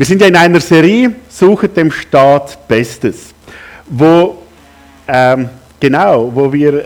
Wir 0.00 0.06
sind 0.06 0.22
ja 0.22 0.28
in 0.28 0.36
einer 0.36 0.60
Serie, 0.60 1.12
Suche 1.28 1.68
dem 1.68 1.90
Staat 1.92 2.66
Bestes, 2.66 3.34
wo, 3.86 4.38
ähm, 5.06 5.50
genau, 5.78 6.34
wo 6.34 6.50
wir 6.50 6.72
äh, 6.72 6.84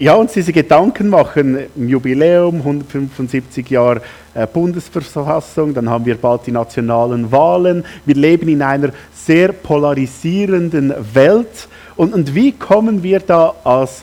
ja, 0.00 0.14
uns 0.14 0.32
diese 0.32 0.52
Gedanken 0.52 1.10
machen 1.10 1.66
im 1.76 1.88
Jubiläum, 1.88 2.56
175 2.56 3.70
Jahre 3.70 4.02
äh, 4.34 4.48
Bundesverfassung, 4.48 5.72
dann 5.72 5.88
haben 5.88 6.04
wir 6.06 6.16
bald 6.16 6.44
die 6.44 6.50
nationalen 6.50 7.30
Wahlen. 7.30 7.84
Wir 8.04 8.16
leben 8.16 8.48
in 8.48 8.62
einer 8.62 8.90
sehr 9.14 9.52
polarisierenden 9.52 10.92
Welt. 11.14 11.68
Und, 11.94 12.12
und 12.14 12.34
wie 12.34 12.50
kommen 12.50 13.04
wir 13.04 13.20
da 13.20 13.54
als 13.62 14.02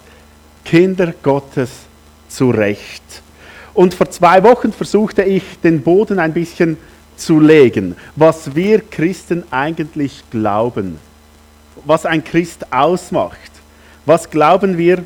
Kinder 0.64 1.14
Gottes 1.22 1.70
zurecht? 2.30 3.04
Und 3.74 3.94
vor 3.94 4.10
zwei 4.10 4.42
Wochen 4.42 4.72
versuchte 4.72 5.24
ich, 5.24 5.44
den 5.62 5.82
Boden 5.82 6.18
ein 6.18 6.32
bisschen 6.32 6.78
zu 6.78 6.95
legen, 7.40 7.96
was 8.16 8.56
wir 8.56 8.82
Christen 8.82 9.44
eigentlich 9.52 10.24
glauben, 10.32 11.00
was 11.86 12.06
ein 12.06 12.24
Christ 12.24 12.72
ausmacht. 12.72 13.52
Was 14.06 14.30
glauben 14.30 14.78
wir 14.78 15.04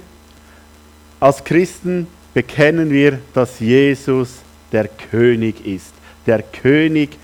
als 1.20 1.44
Christen? 1.44 2.08
Bekennen 2.34 2.92
wir, 2.92 3.20
dass 3.34 3.60
Jesus 3.60 4.40
der 4.72 4.88
König 4.88 5.66
ist, 5.66 5.94
der 6.26 6.42
König 6.42 7.18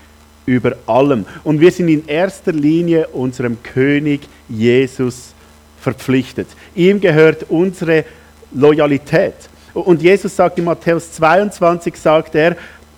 über 0.46 0.76
allem. 0.86 1.26
Und 1.44 1.60
wir 1.60 1.70
sind 1.70 1.88
in 1.88 2.06
erster 2.06 2.52
Linie 2.52 3.08
unserem 3.08 3.62
König 3.62 4.22
Jesus 4.48 5.34
verpflichtet. 5.80 6.48
Ihm 6.74 7.00
gehört 7.00 7.46
unsere 7.48 8.04
Loyalität. 8.52 9.34
Und 9.74 10.02
Jesus 10.02 10.34
sagt 10.34 10.58
in 10.58 10.64
Matthäus 10.64 11.12
22, 11.12 11.94
sagt 11.96 12.34
er, 12.34 12.56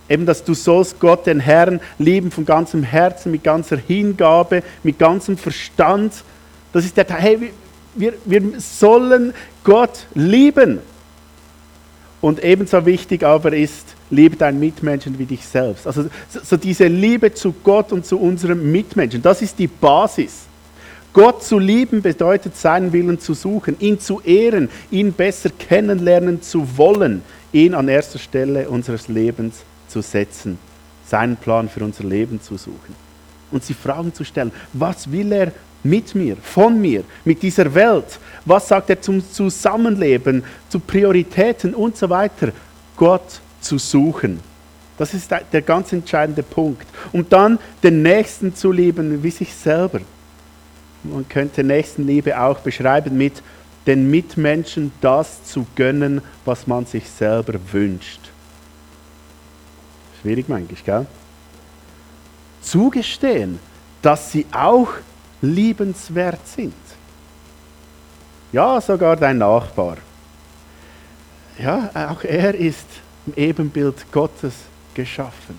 eben, 0.08 0.26
dass 0.26 0.44
du 0.44 0.54
sollst 0.54 1.00
Gott, 1.00 1.26
den 1.26 1.40
Herrn, 1.40 1.80
lieben 1.98 2.30
von 2.30 2.44
ganzem 2.44 2.82
Herzen, 2.82 3.32
mit 3.32 3.44
ganzer 3.44 3.76
Hingabe, 3.76 4.62
mit 4.82 4.98
ganzem 4.98 5.36
Verstand. 5.36 6.12
Das 6.72 6.84
ist 6.84 6.96
der 6.96 7.06
Teil, 7.06 7.20
hey, 7.20 7.52
wir, 7.94 8.14
wir 8.24 8.42
sollen 8.58 9.34
Gott 9.64 10.06
lieben. 10.14 10.80
Und 12.20 12.42
ebenso 12.42 12.84
wichtig 12.84 13.22
aber 13.22 13.52
ist, 13.52 13.94
liebe 14.10 14.36
deinen 14.36 14.58
Mitmenschen 14.58 15.18
wie 15.18 15.27
dich 15.27 15.44
selbst. 15.44 15.86
Also 15.86 16.06
so 16.30 16.56
diese 16.56 16.86
Liebe 16.86 17.33
zu 17.33 17.55
Gott 17.62 17.92
und 17.92 18.05
zu 18.06 18.18
unserem 18.18 18.72
Mitmenschen, 18.72 19.22
das 19.22 19.42
ist 19.42 19.58
die 19.58 19.68
Basis. 19.68 20.46
Gott 21.12 21.42
zu 21.42 21.58
lieben 21.58 22.02
bedeutet, 22.02 22.56
seinen 22.56 22.92
Willen 22.92 23.18
zu 23.18 23.34
suchen, 23.34 23.77
ihn 23.80 23.98
zu 23.98 24.20
ehren, 24.20 24.68
ihn 24.90 25.12
besser 25.12 25.50
kennenlernen 25.50 26.42
zu 26.42 26.77
wollen, 26.77 27.22
ihn 27.52 27.74
an 27.74 27.88
erster 27.88 28.18
Stelle 28.18 28.68
unseres 28.68 29.08
Lebens 29.08 29.64
zu 29.89 30.03
setzen, 30.03 30.58
seinen 31.06 31.36
Plan 31.36 31.69
für 31.69 31.84
unser 31.84 32.05
Leben 32.05 32.41
zu 32.41 32.56
suchen. 32.56 32.94
Und 33.50 33.64
sie 33.64 33.75
Fragen 33.75 34.12
zu 34.12 34.25
stellen, 34.25 34.53
was 34.72 35.11
will 35.11 35.33
er 35.33 35.53
mit 35.83 36.14
mir, 36.14 36.36
von 36.36 36.80
mir, 36.80 37.05
mit 37.25 37.42
dieser 37.42 37.72
Welt? 37.75 38.19
Was 38.45 38.69
sagt 38.69 38.91
er 38.91 39.00
zum 39.00 39.22
Zusammenleben, 39.33 40.42
zu 40.69 40.80
Prioritäten 40.80 41.75
und 41.75 41.97
so 41.97 42.08
weiter? 42.11 42.53
Gott 42.97 43.41
zu 43.61 43.78
suchen. 43.78 44.41
Das 44.98 45.14
ist 45.14 45.30
der 45.30 45.62
ganz 45.62 45.92
entscheidende 45.92 46.42
Punkt. 46.42 46.86
Und 47.12 47.33
dann 47.33 47.58
den 47.83 48.02
Nächsten 48.02 48.55
zu 48.55 48.73
lieben 48.73 49.23
wie 49.23 49.30
sich 49.30 49.55
selber. 49.55 50.00
Man 51.05 51.28
könnte 51.28 51.62
Nächstenliebe 51.62 52.39
auch 52.39 52.58
beschreiben 52.58 53.17
mit 53.17 53.41
den 53.86 54.11
Mitmenschen 54.11 54.92
das 55.00 55.45
zu 55.45 55.64
gönnen, 55.77 56.20
was 56.45 56.67
man 56.67 56.84
sich 56.84 57.08
selber 57.08 57.55
wünscht. 57.73 58.20
Schwierig 60.20 60.48
manchmal, 60.48 60.84
gell? 60.84 61.06
Zugestehen, 62.61 63.58
dass 64.02 64.33
sie 64.33 64.47
auch 64.52 64.88
liebenswert 65.41 66.47
sind. 66.47 66.74
Ja, 68.52 68.80
sogar 68.80 69.16
dein 69.16 69.39
Nachbar. 69.39 69.98
Ja, 71.58 71.90
auch 71.95 72.24
er 72.24 72.55
ist 72.55 72.86
im 73.27 73.34
Ebenbild 73.36 74.11
Gottes 74.12 74.55
geschaffen. 74.95 75.58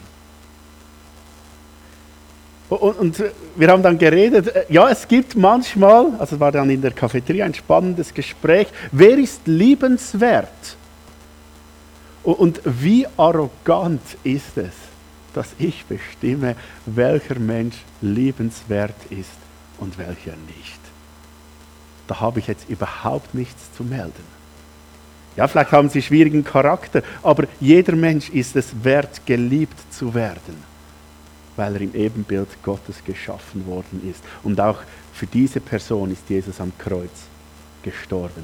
Und, 2.69 2.99
und, 2.99 3.23
wir 3.55 3.67
haben 3.67 3.81
dann 3.81 3.97
geredet, 3.97 4.47
äh, 4.47 4.65
ja, 4.69 4.89
es 4.89 5.07
gibt 5.07 5.35
manchmal, 5.35 6.13
also 6.19 6.35
es 6.35 6.39
war 6.39 6.51
dann 6.51 6.69
in 6.69 6.81
der 6.81 6.91
Cafeteria 6.91 7.45
ein 7.45 7.53
spannendes 7.53 8.13
Gespräch, 8.13 8.67
wer 8.91 9.17
ist 9.17 9.41
liebenswert? 9.47 10.77
Und, 12.23 12.61
wie 12.65 13.07
arrogant 13.17 14.01
ist 14.23 14.57
es, 14.57 14.73
dass 15.33 15.49
ich 15.57 15.85
bestimme, 15.85 16.55
welcher 16.85 17.39
Mensch 17.39 17.77
liebenswert 18.01 18.95
ist 19.09 19.29
und 19.77 19.97
welcher 19.97 20.35
nicht. 20.57 20.79
Da 22.07 22.19
habe 22.19 22.39
ich 22.39 22.47
jetzt 22.47 22.69
überhaupt 22.69 23.33
nichts 23.33 23.71
zu 23.77 23.83
melden. 23.83 24.39
Ja, 25.37 25.47
vielleicht 25.47 25.71
haben 25.71 25.89
sie 25.89 26.01
schwierigen 26.01 26.43
Charakter, 26.43 27.03
aber 27.23 27.45
jeder 27.59 27.95
Mensch 27.95 28.29
ist 28.29 28.55
es 28.55 28.83
wert, 28.83 29.25
geliebt 29.25 29.77
zu 29.91 30.13
werden 30.13 30.69
weil 31.59 31.75
er 31.75 31.81
im 31.81 31.93
Ebenbild 31.93 32.47
Gottes 32.63 33.03
geschaffen 33.03 33.67
worden 33.67 34.09
ist. 34.09 34.23
Und 34.43 34.61
auch 34.61 34.77
für 35.13 35.27
diese 35.27 35.59
Person 35.59 36.09
ist 36.09 36.29
Jesus 36.29 36.61
am 36.61 36.71
Kreuz 36.77 37.11
gestorben. 37.83 38.43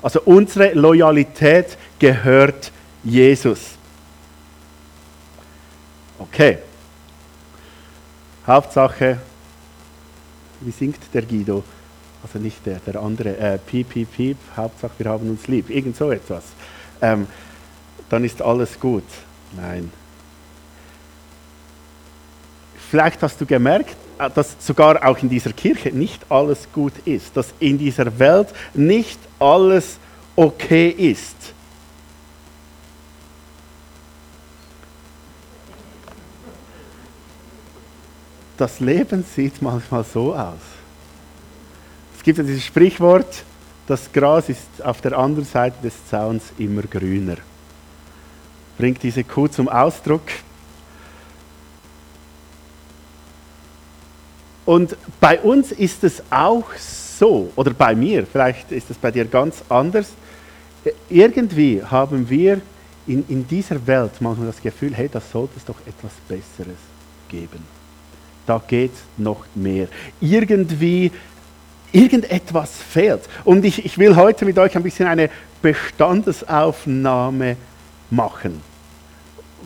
Also 0.00 0.22
unsere 0.24 0.72
Loyalität 0.74 1.76
gehört 1.98 2.70
Jesus. 3.04 3.60
Okay. 6.18 6.58
Hauptsache, 8.46 9.18
wie 10.60 10.70
singt 10.70 10.98
der 11.12 11.22
Guido? 11.22 11.62
Also 12.22 12.38
nicht 12.38 12.64
der, 12.66 12.80
der 12.80 13.00
andere, 13.00 13.36
äh, 13.36 13.58
piep, 13.58 13.90
piep, 13.90 14.12
piep, 14.12 14.36
Hauptsache 14.56 14.92
wir 14.98 15.10
haben 15.10 15.30
uns 15.30 15.46
lieb. 15.46 15.70
Irgend 15.70 15.96
so 15.96 16.10
etwas. 16.10 16.44
Ähm, 17.00 17.26
dann 18.08 18.24
ist 18.24 18.42
alles 18.42 18.78
gut. 18.78 19.04
Nein, 19.52 19.90
Vielleicht 22.90 23.22
hast 23.22 23.40
du 23.40 23.46
gemerkt, 23.46 23.94
äh, 24.18 24.28
dass 24.34 24.56
sogar 24.58 25.06
auch 25.06 25.16
in 25.18 25.28
dieser 25.28 25.52
Kirche 25.52 25.90
nicht 25.90 26.20
alles 26.28 26.66
gut 26.72 26.92
ist, 27.04 27.36
dass 27.36 27.54
in 27.60 27.78
dieser 27.78 28.18
Welt 28.18 28.48
nicht 28.74 29.20
alles 29.38 29.98
okay 30.34 30.88
ist. 30.88 31.36
Das 38.60 38.78
Leben 38.78 39.24
sieht 39.24 39.62
manchmal 39.62 40.04
so 40.04 40.34
aus. 40.34 40.60
Es 42.14 42.22
gibt 42.22 42.36
ja 42.36 42.44
dieses 42.44 42.62
Sprichwort, 42.62 43.42
das 43.86 44.12
Gras 44.12 44.50
ist 44.50 44.84
auf 44.84 45.00
der 45.00 45.16
anderen 45.16 45.46
Seite 45.46 45.76
des 45.82 45.94
Zauns 46.10 46.52
immer 46.58 46.82
grüner. 46.82 47.36
Bringt 48.76 49.02
diese 49.02 49.24
Kuh 49.24 49.48
zum 49.48 49.66
Ausdruck. 49.66 50.24
Und 54.66 54.94
bei 55.20 55.40
uns 55.40 55.72
ist 55.72 56.04
es 56.04 56.22
auch 56.28 56.66
so, 56.76 57.50
oder 57.56 57.72
bei 57.72 57.94
mir, 57.94 58.26
vielleicht 58.26 58.72
ist 58.72 58.90
es 58.90 58.98
bei 58.98 59.10
dir 59.10 59.24
ganz 59.24 59.64
anders. 59.70 60.10
Irgendwie 61.08 61.82
haben 61.82 62.28
wir 62.28 62.60
in, 63.06 63.24
in 63.26 63.48
dieser 63.48 63.86
Welt 63.86 64.20
manchmal 64.20 64.48
das 64.48 64.60
Gefühl, 64.60 64.92
hey, 64.92 65.08
da 65.10 65.22
sollte 65.22 65.54
es 65.56 65.64
doch 65.64 65.80
etwas 65.86 66.12
Besseres 66.28 66.76
geben. 67.26 67.79
Da 68.50 68.60
geht 68.66 68.90
noch 69.16 69.44
mehr. 69.54 69.86
Irgendwie, 70.20 71.12
irgendetwas 71.92 72.72
fehlt. 72.82 73.20
Und 73.44 73.64
ich, 73.64 73.84
ich 73.84 73.96
will 73.96 74.16
heute 74.16 74.44
mit 74.44 74.58
euch 74.58 74.74
ein 74.74 74.82
bisschen 74.82 75.06
eine 75.06 75.30
Bestandesaufnahme 75.62 77.56
machen, 78.10 78.60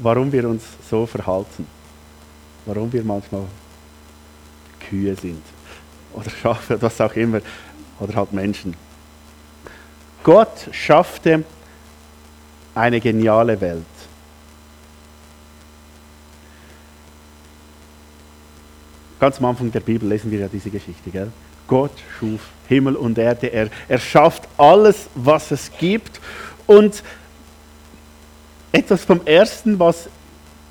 warum 0.02 0.30
wir 0.30 0.46
uns 0.46 0.64
so 0.90 1.06
verhalten. 1.06 1.66
Warum 2.66 2.92
wir 2.92 3.02
manchmal 3.04 3.44
Kühe 4.90 5.16
sind 5.16 5.42
oder 6.12 6.28
Schafe, 6.28 6.76
was 6.82 7.00
auch 7.00 7.14
immer, 7.14 7.40
oder 8.00 8.16
halt 8.16 8.34
Menschen. 8.34 8.76
Gott 10.22 10.68
schaffte 10.72 11.42
eine 12.74 13.00
geniale 13.00 13.58
Welt. 13.62 13.93
Ganz 19.24 19.38
am 19.38 19.46
Anfang 19.46 19.72
der 19.72 19.80
Bibel 19.80 20.06
lesen 20.06 20.30
wir 20.30 20.40
ja 20.40 20.48
diese 20.48 20.68
Geschichte. 20.68 21.08
Gell? 21.10 21.32
Gott 21.66 21.92
schuf 22.18 22.42
Himmel 22.68 22.94
und 22.94 23.16
Erde. 23.16 23.46
Er, 23.46 23.70
er 23.88 23.98
schafft 23.98 24.46
alles, 24.58 25.08
was 25.14 25.50
es 25.50 25.70
gibt. 25.78 26.20
Und 26.66 27.02
etwas 28.70 29.02
vom 29.02 29.22
Ersten, 29.24 29.78
was 29.78 30.10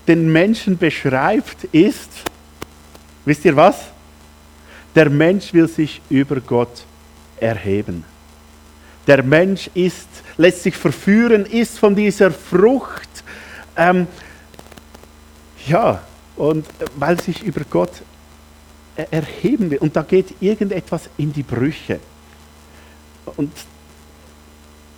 den 0.07 0.31
Menschen 0.31 0.77
beschreibt, 0.77 1.63
ist, 1.71 2.11
wisst 3.25 3.43
ihr 3.43 3.55
was? 3.55 3.85
Der 4.93 5.09
Mensch 5.09 5.51
will 5.51 5.67
sich 5.67 5.99
über 6.11 6.39
Gott 6.39 6.85
erheben. 7.39 8.03
Der 9.07 9.23
Mensch 9.23 9.67
ist, 9.73 10.09
lässt 10.37 10.61
sich 10.61 10.77
verführen, 10.77 11.47
ist 11.47 11.79
von 11.79 11.95
dieser 11.95 12.29
Frucht. 12.29 13.09
Ähm, 13.75 14.05
ja, 15.65 16.03
und 16.35 16.67
weil 16.95 17.19
sich 17.19 17.41
über 17.41 17.61
Gott 17.67 18.03
erheben 18.95 19.71
will. 19.71 19.79
Und 19.79 19.95
da 19.95 20.01
geht 20.01 20.35
irgendetwas 20.41 21.09
in 21.17 21.33
die 21.33 21.43
Brüche. 21.43 21.99
Und 23.35 23.51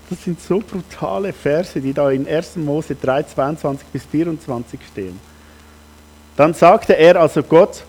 das 0.10 0.24
sind 0.24 0.40
so 0.40 0.60
brutale 0.60 1.34
Verse, 1.34 1.80
die 1.80 1.94
da 1.94 2.12
in 2.12 2.28
1. 2.28 2.58
Mose 2.58 2.96
3, 2.96 3.24
22 3.24 3.88
bis 3.88 4.06
24 4.06 4.80
stehen. 4.92 5.20
Dann 6.36 6.54
sagte 6.54 6.98
er 6.98 7.20
also 7.20 7.42
Gott, 7.42 7.84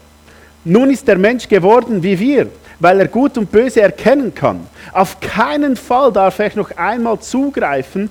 nun 0.64 0.90
ist 0.90 1.06
der 1.06 1.18
Mensch 1.18 1.48
geworden 1.48 2.02
wie 2.02 2.18
wir, 2.18 2.48
weil 2.80 3.00
er 3.00 3.08
Gut 3.08 3.36
und 3.36 3.50
Böse 3.50 3.82
erkennen 3.82 4.34
kann. 4.34 4.66
Auf 4.92 5.20
keinen 5.20 5.76
Fall 5.76 6.12
darf 6.12 6.38
er 6.38 6.54
noch 6.56 6.70
einmal 6.76 7.20
zugreifen 7.20 8.10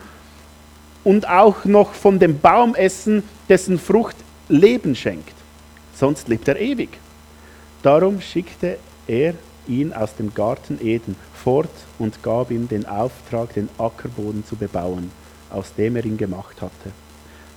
und 1.03 1.27
auch 1.27 1.65
noch 1.65 1.94
von 1.94 2.19
dem 2.19 2.39
Baum 2.39 2.75
essen, 2.75 3.24
dessen 3.50 3.80
Frucht 3.80 4.15
Leben 4.50 4.95
schenkt. 4.95 5.33
Sonst 5.95 6.27
lebt 6.27 6.47
er 6.47 6.59
ewig. 6.59 6.89
Darum 7.85 8.19
schickte 8.19 8.79
er 9.05 9.35
ihn 9.67 9.93
aus 9.93 10.15
dem 10.15 10.33
Garten 10.33 10.79
Eden 10.81 11.15
fort 11.35 11.69
und 11.99 12.23
gab 12.23 12.49
ihm 12.49 12.67
den 12.67 12.87
Auftrag, 12.87 13.53
den 13.53 13.69
Ackerboden 13.77 14.43
zu 14.43 14.55
bebauen, 14.55 15.11
aus 15.51 15.71
dem 15.75 15.95
er 15.95 16.03
ihn 16.03 16.17
gemacht 16.17 16.63
hatte. 16.63 16.89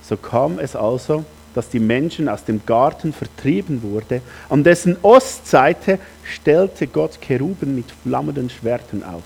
So 0.03 0.17
kam 0.17 0.59
es 0.59 0.75
also, 0.75 1.25
dass 1.55 1.69
die 1.69 1.79
Menschen 1.79 2.29
aus 2.29 2.45
dem 2.45 2.63
Garten 2.63 3.11
vertrieben 3.11 3.81
wurde. 3.81 4.21
An 4.49 4.63
dessen 4.63 4.97
Ostseite 5.01 5.97
stellte 6.23 6.85
Gott 6.85 7.19
Keruben 7.19 7.73
mit 7.73 7.87
flammenden 8.03 8.51
Schwertern 8.51 9.03
auf. 9.03 9.23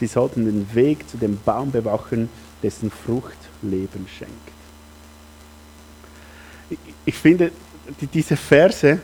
Sie 0.00 0.06
sollten 0.06 0.46
den 0.46 0.74
Weg 0.74 1.06
zu 1.06 1.18
dem 1.18 1.38
Baum 1.44 1.70
bewachen, 1.70 2.30
dessen 2.62 2.90
Frucht 2.90 3.36
Leben 3.60 4.06
schenkt. 4.08 4.32
Ich 7.04 7.14
finde, 7.14 7.52
diese 8.14 8.38
Verse, 8.38 9.00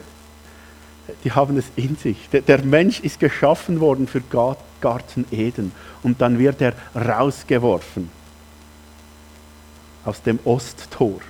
die 1.24 1.32
haben 1.32 1.56
es 1.56 1.66
in 1.76 1.96
sich. 1.96 2.28
Der, 2.30 2.64
Mensch 2.64 3.00
ist 3.00 3.20
geschaffen 3.20 3.80
worden 3.80 4.06
für 4.06 4.20
Garten 4.80 5.24
Eden 5.30 5.72
und 6.02 6.20
dann 6.20 6.38
wird 6.38 6.60
er 6.60 6.74
rausgeworfen 6.94 8.10
aus 10.04 10.22
dem 10.22 10.38
Osttor 10.44 11.20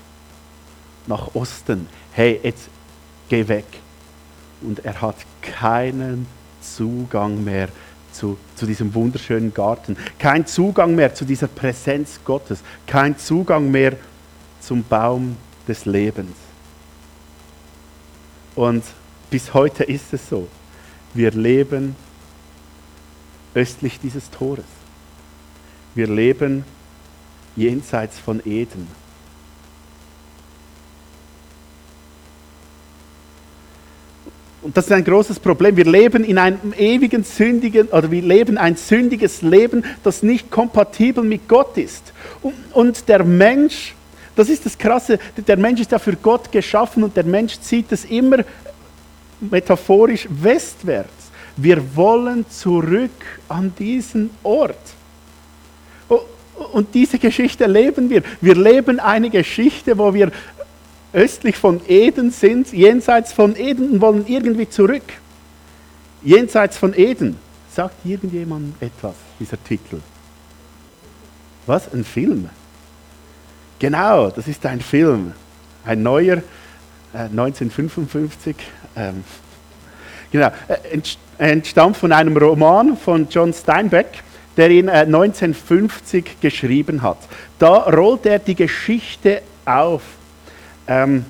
nach 1.07 1.35
Osten. 1.35 1.89
Hey, 2.13 2.41
jetzt 2.43 2.69
geh 3.29 3.47
weg. 3.49 3.67
Und 4.61 4.85
er 4.85 5.01
hat 5.01 5.17
keinen 5.41 6.27
Zugang 6.61 7.43
mehr 7.43 7.69
zu, 8.13 8.39
zu 8.55 8.67
diesem 8.67 8.95
wunderschönen 8.95 9.53
Garten, 9.53 9.97
kein 10.19 10.47
Zugang 10.47 10.95
mehr 10.95 11.15
zu 11.15 11.25
dieser 11.25 11.49
Präsenz 11.49 12.21
Gottes, 12.25 12.61
kein 12.87 13.19
Zugang 13.19 13.71
mehr 13.71 13.95
zum 14.61 14.85
Baum 14.85 15.37
des 15.67 15.87
Lebens. 15.87 16.37
Und 18.55 18.85
bis 19.33 19.55
heute 19.55 19.83
ist 19.83 20.13
es 20.13 20.29
so. 20.29 20.47
Wir 21.15 21.31
leben 21.31 21.97
östlich 23.55 23.99
dieses 23.99 24.31
Tores. 24.31 24.67
Wir 25.95 26.07
leben 26.07 26.65
jenseits 27.57 28.19
von 28.19 28.43
Eden. 28.45 28.87
Und 34.61 34.77
das 34.77 34.85
ist 34.85 34.93
ein 34.93 35.03
großes 35.03 35.41
Problem. 35.41 35.79
Wir 35.79 35.87
leben 35.87 36.25
in 36.25 36.37
einem 36.37 36.75
ewigen 36.77 37.25
sündigen, 37.25 37.89
oder 37.89 38.11
wir 38.11 38.23
leben 38.23 38.59
ein 38.59 38.77
sündiges 38.77 39.41
Leben, 39.41 39.83
das 40.05 40.23
nicht 40.23 40.51
kompatibel 40.51 41.25
mit 41.25 41.49
Gott 41.49 41.79
ist. 41.79 42.13
Und, 42.43 42.55
und 42.73 43.09
der 43.09 43.25
Mensch, 43.25 43.95
das 44.37 44.51
ist 44.51 44.67
das 44.67 44.77
Krasse, 44.77 45.19
der 45.37 45.57
Mensch 45.57 45.81
ist 45.81 45.91
ja 45.91 45.99
für 45.99 46.17
Gott 46.17 46.53
geschaffen 46.53 47.03
und 47.03 47.17
der 47.17 47.25
Mensch 47.25 47.59
zieht 47.61 47.91
es 47.93 48.05
immer 48.05 48.45
metaphorisch 49.51 50.27
westwärts. 50.31 51.31
Wir 51.57 51.97
wollen 51.97 52.49
zurück 52.49 53.11
an 53.49 53.73
diesen 53.79 54.31
Ort. 54.43 54.77
Und 56.73 56.95
diese 56.95 57.19
Geschichte 57.19 57.67
leben 57.67 58.09
wir. 58.09 58.23
Wir 58.41 58.55
leben 58.55 59.01
eine 59.01 59.31
Geschichte, 59.31 59.99
wo 59.99 60.15
wir 60.15 60.31
östlich 61.13 61.57
von 61.57 61.81
Eden 61.87 62.31
sind, 62.31 62.73
jenseits 62.73 63.33
von 63.33 63.57
Eden 63.57 63.91
und 63.91 64.01
wollen 64.01 64.25
irgendwie 64.27 64.69
zurück. 64.69 65.03
Jenseits 66.23 66.77
von 66.77 66.95
Eden. 66.95 67.37
Sagt 67.75 67.95
irgendjemand 68.05 68.81
etwas, 68.81 69.15
dieser 69.41 69.63
Titel? 69.63 70.01
Was? 71.67 71.93
Ein 71.93 72.05
Film? 72.05 72.49
Genau, 73.79 74.31
das 74.31 74.47
ist 74.47 74.65
ein 74.67 74.81
Film. 74.81 75.33
Ein 75.85 76.03
neuer, 76.03 76.43
äh, 77.15 77.19
1955. 77.19 78.57
Ähm, 78.97 79.25
genau, 80.31 80.51
äh, 80.69 81.01
entstammt 81.39 81.97
von 81.97 82.13
einem 82.13 82.37
Roman 82.37 82.97
von 82.97 83.29
John 83.31 83.53
Steinbeck, 83.53 84.23
der 84.57 84.71
ihn 84.71 84.89
äh, 84.89 85.01
1950 85.01 86.41
geschrieben 86.41 87.03
hat. 87.03 87.19
Da 87.59 87.75
rollt 87.91 88.27
er 88.27 88.39
die 88.39 88.55
Geschichte 88.55 89.43
auf 89.65 90.03
ähm, 90.87 91.25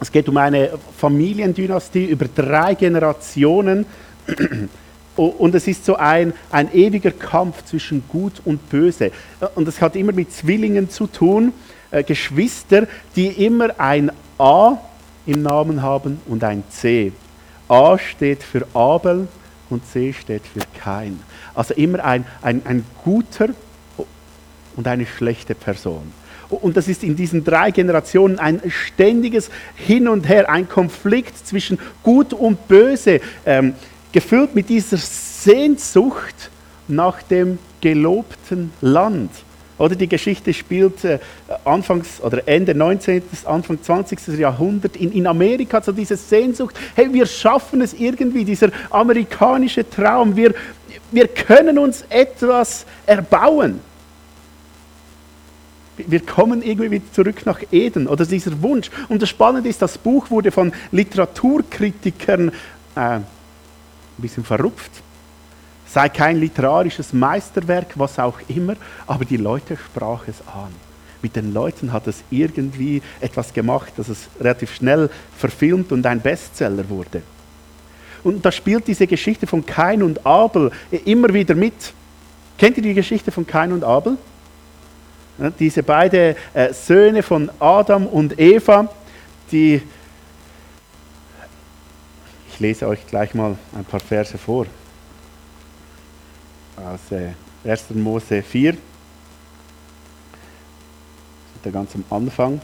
es 0.00 0.12
geht 0.12 0.28
um 0.28 0.36
eine 0.36 0.70
Familiendynastie 0.96 2.04
über 2.04 2.26
drei 2.26 2.74
Generationen. 2.74 3.86
Und 5.16 5.52
es 5.56 5.66
ist 5.66 5.84
so 5.84 5.96
ein, 5.96 6.32
ein 6.52 6.72
ewiger 6.72 7.10
Kampf 7.10 7.64
zwischen 7.64 8.04
Gut 8.06 8.34
und 8.44 8.70
Böse. 8.70 9.10
Und 9.56 9.66
es 9.66 9.80
hat 9.80 9.96
immer 9.96 10.12
mit 10.12 10.32
Zwillingen 10.32 10.90
zu 10.90 11.08
tun, 11.08 11.52
äh, 11.90 12.04
Geschwister, 12.04 12.86
die 13.16 13.26
immer 13.44 13.80
ein 13.80 14.12
A 14.38 14.78
im 15.28 15.42
Namen 15.42 15.82
haben 15.82 16.20
und 16.26 16.42
ein 16.42 16.64
C. 16.70 17.12
A 17.68 17.98
steht 17.98 18.42
für 18.42 18.66
Abel 18.74 19.28
und 19.68 19.86
C 19.86 20.12
steht 20.12 20.42
für 20.46 20.60
Kain. 20.80 21.20
Also 21.54 21.74
immer 21.74 22.02
ein, 22.04 22.24
ein, 22.40 22.62
ein 22.64 22.84
guter 23.04 23.50
und 24.74 24.88
eine 24.88 25.04
schlechte 25.04 25.54
Person. 25.54 26.12
Und 26.48 26.78
das 26.78 26.88
ist 26.88 27.04
in 27.04 27.14
diesen 27.14 27.44
drei 27.44 27.70
Generationen 27.70 28.38
ein 28.38 28.62
ständiges 28.68 29.50
Hin 29.74 30.08
und 30.08 30.26
Her, 30.26 30.48
ein 30.48 30.66
Konflikt 30.66 31.46
zwischen 31.46 31.78
Gut 32.02 32.32
und 32.32 32.66
Böse, 32.66 33.20
ähm, 33.44 33.74
gefüllt 34.12 34.54
mit 34.54 34.70
dieser 34.70 34.96
Sehnsucht 34.96 36.50
nach 36.88 37.22
dem 37.22 37.58
gelobten 37.82 38.72
Land. 38.80 39.30
Oder 39.78 39.94
die 39.94 40.08
Geschichte 40.08 40.52
spielt 40.52 41.04
äh, 41.04 41.18
Anfangs 41.64 42.20
oder 42.20 42.46
Ende 42.46 42.74
19., 42.74 43.22
Anfang 43.44 43.82
20. 43.82 44.38
Jahrhundert 44.38 44.96
in, 44.96 45.12
in 45.12 45.26
Amerika 45.26 45.80
so 45.80 45.92
diese 45.92 46.16
Sehnsucht, 46.16 46.76
hey, 46.94 47.12
wir 47.12 47.26
schaffen 47.26 47.80
es 47.80 47.94
irgendwie, 47.94 48.44
dieser 48.44 48.70
amerikanische 48.90 49.88
Traum, 49.88 50.34
wir, 50.36 50.54
wir 51.12 51.28
können 51.28 51.78
uns 51.78 52.04
etwas 52.10 52.84
erbauen 53.06 53.80
wir 56.06 56.20
kommen 56.20 56.62
irgendwie 56.62 57.02
zurück 57.12 57.44
nach 57.44 57.60
Eden 57.72 58.06
oder 58.06 58.24
dieser 58.24 58.62
Wunsch. 58.62 58.90
Und 59.08 59.20
das 59.20 59.28
Spannende 59.28 59.68
ist, 59.68 59.82
das 59.82 59.98
Buch 59.98 60.30
wurde 60.30 60.50
von 60.50 60.72
Literaturkritikern 60.92 62.50
äh, 62.94 63.00
ein 63.00 63.26
bisschen 64.16 64.44
verrupft. 64.44 64.90
Sei 65.92 66.08
kein 66.10 66.38
literarisches 66.38 67.12
Meisterwerk, 67.12 67.92
was 67.94 68.18
auch 68.18 68.38
immer, 68.48 68.76
aber 69.06 69.24
die 69.24 69.38
Leute 69.38 69.76
sprach 69.76 70.28
es 70.28 70.40
an. 70.46 70.72
Mit 71.22 71.34
den 71.34 71.52
Leuten 71.52 71.92
hat 71.92 72.06
es 72.06 72.22
irgendwie 72.30 73.02
etwas 73.20 73.52
gemacht, 73.52 73.92
dass 73.96 74.08
es 74.08 74.28
relativ 74.38 74.74
schnell 74.74 75.10
verfilmt 75.36 75.90
und 75.90 76.06
ein 76.06 76.20
Bestseller 76.20 76.88
wurde. 76.88 77.22
Und 78.22 78.44
da 78.44 78.52
spielt 78.52 78.86
diese 78.86 79.06
Geschichte 79.06 79.46
von 79.46 79.64
Kain 79.64 80.02
und 80.02 80.24
Abel 80.26 80.70
immer 81.04 81.32
wieder 81.32 81.54
mit. 81.54 81.92
Kennt 82.58 82.76
ihr 82.76 82.82
die 82.82 82.94
Geschichte 82.94 83.30
von 83.30 83.46
Kain 83.46 83.72
und 83.72 83.82
Abel? 83.82 84.18
Diese 85.58 85.82
beiden 85.84 86.34
äh, 86.52 86.72
Söhne 86.72 87.22
von 87.22 87.48
Adam 87.60 88.06
und 88.06 88.38
Eva, 88.40 88.90
die, 89.52 89.80
ich 92.50 92.60
lese 92.60 92.88
euch 92.88 93.06
gleich 93.06 93.34
mal 93.34 93.56
ein 93.76 93.84
paar 93.84 94.00
Verse 94.00 94.36
vor, 94.36 94.66
aus 96.86 97.00
1. 97.64 97.90
Äh, 97.90 97.94
Mose 97.94 98.42
4, 98.42 98.76
da 101.62 101.70
ganz 101.70 101.94
am 101.94 102.04
Anfang, 102.10 102.60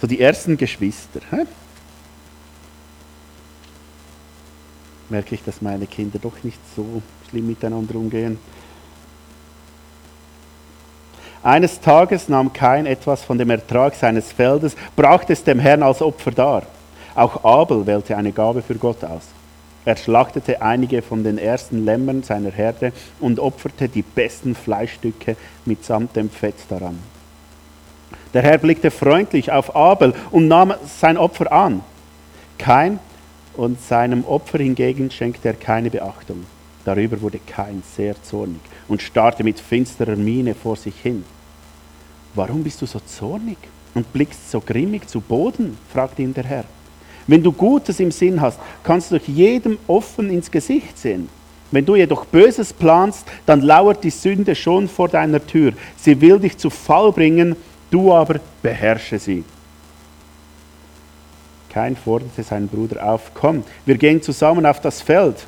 so 0.00 0.06
die 0.06 0.20
ersten 0.20 0.56
Geschwister. 0.56 1.20
Hä? 1.30 1.46
Merke 5.08 5.36
ich, 5.36 5.44
dass 5.44 5.62
meine 5.62 5.86
Kinder 5.86 6.18
doch 6.18 6.42
nicht 6.42 6.58
so 6.74 7.02
schlimm 7.28 7.46
miteinander 7.46 7.94
umgehen. 7.94 8.38
Eines 11.42 11.80
Tages 11.80 12.28
nahm 12.28 12.52
Kain 12.52 12.86
etwas 12.86 13.22
von 13.22 13.38
dem 13.38 13.50
Ertrag 13.50 13.94
seines 13.94 14.32
Feldes, 14.32 14.74
brachte 14.96 15.32
es 15.32 15.44
dem 15.44 15.60
Herrn 15.60 15.84
als 15.84 16.02
Opfer 16.02 16.32
dar. 16.32 16.62
Auch 17.14 17.44
Abel 17.44 17.86
wählte 17.86 18.16
eine 18.16 18.32
Gabe 18.32 18.62
für 18.62 18.74
Gott 18.74 19.04
aus. 19.04 19.35
Er 19.86 19.96
schlachtete 19.96 20.60
einige 20.62 21.00
von 21.00 21.22
den 21.22 21.38
ersten 21.38 21.84
Lämmern 21.84 22.24
seiner 22.24 22.50
Herde 22.50 22.92
und 23.20 23.38
opferte 23.38 23.88
die 23.88 24.02
besten 24.02 24.56
Fleischstücke 24.56 25.36
mitsamt 25.64 26.16
dem 26.16 26.28
Fett 26.28 26.56
daran. 26.68 26.98
Der 28.34 28.42
Herr 28.42 28.58
blickte 28.58 28.90
freundlich 28.90 29.52
auf 29.52 29.76
Abel 29.76 30.12
und 30.32 30.48
nahm 30.48 30.74
sein 30.84 31.16
Opfer 31.16 31.52
an. 31.52 31.82
Kein 32.58 32.98
und 33.54 33.80
seinem 33.80 34.24
Opfer 34.24 34.58
hingegen 34.58 35.12
schenkte 35.12 35.48
er 35.48 35.54
keine 35.54 35.88
Beachtung. 35.88 36.46
Darüber 36.84 37.20
wurde 37.20 37.38
Kain 37.38 37.84
sehr 37.96 38.20
zornig 38.24 38.60
und 38.88 39.02
starrte 39.02 39.44
mit 39.44 39.60
finsterer 39.60 40.16
Miene 40.16 40.56
vor 40.56 40.74
sich 40.74 41.00
hin. 41.00 41.24
Warum 42.34 42.64
bist 42.64 42.82
du 42.82 42.86
so 42.86 42.98
zornig 42.98 43.58
und 43.94 44.12
blickst 44.12 44.50
so 44.50 44.60
grimmig 44.60 45.08
zu 45.08 45.20
Boden? 45.20 45.78
fragte 45.92 46.22
ihn 46.22 46.34
der 46.34 46.44
Herr. 46.44 46.64
Wenn 47.26 47.42
du 47.42 47.52
Gutes 47.52 47.98
im 48.00 48.10
Sinn 48.10 48.40
hast, 48.40 48.58
kannst 48.82 49.10
du 49.10 49.16
jedem 49.26 49.78
offen 49.86 50.30
ins 50.30 50.50
Gesicht 50.50 50.98
sehen. 50.98 51.28
Wenn 51.72 51.84
du 51.84 51.96
jedoch 51.96 52.24
Böses 52.26 52.72
planst, 52.72 53.26
dann 53.44 53.60
lauert 53.60 54.04
die 54.04 54.10
Sünde 54.10 54.54
schon 54.54 54.88
vor 54.88 55.08
deiner 55.08 55.44
Tür. 55.44 55.72
Sie 55.96 56.20
will 56.20 56.38
dich 56.38 56.56
zu 56.56 56.70
Fall 56.70 57.10
bringen, 57.10 57.56
du 57.90 58.12
aber 58.12 58.38
beherrsche 58.62 59.18
sie. 59.18 59.44
Kein 61.70 61.96
forderte 61.96 62.42
seinen 62.42 62.68
Bruder 62.68 63.04
auf, 63.04 63.32
komm, 63.34 63.64
wir 63.84 63.98
gehen 63.98 64.22
zusammen 64.22 64.64
auf 64.64 64.80
das 64.80 65.02
Feld. 65.02 65.46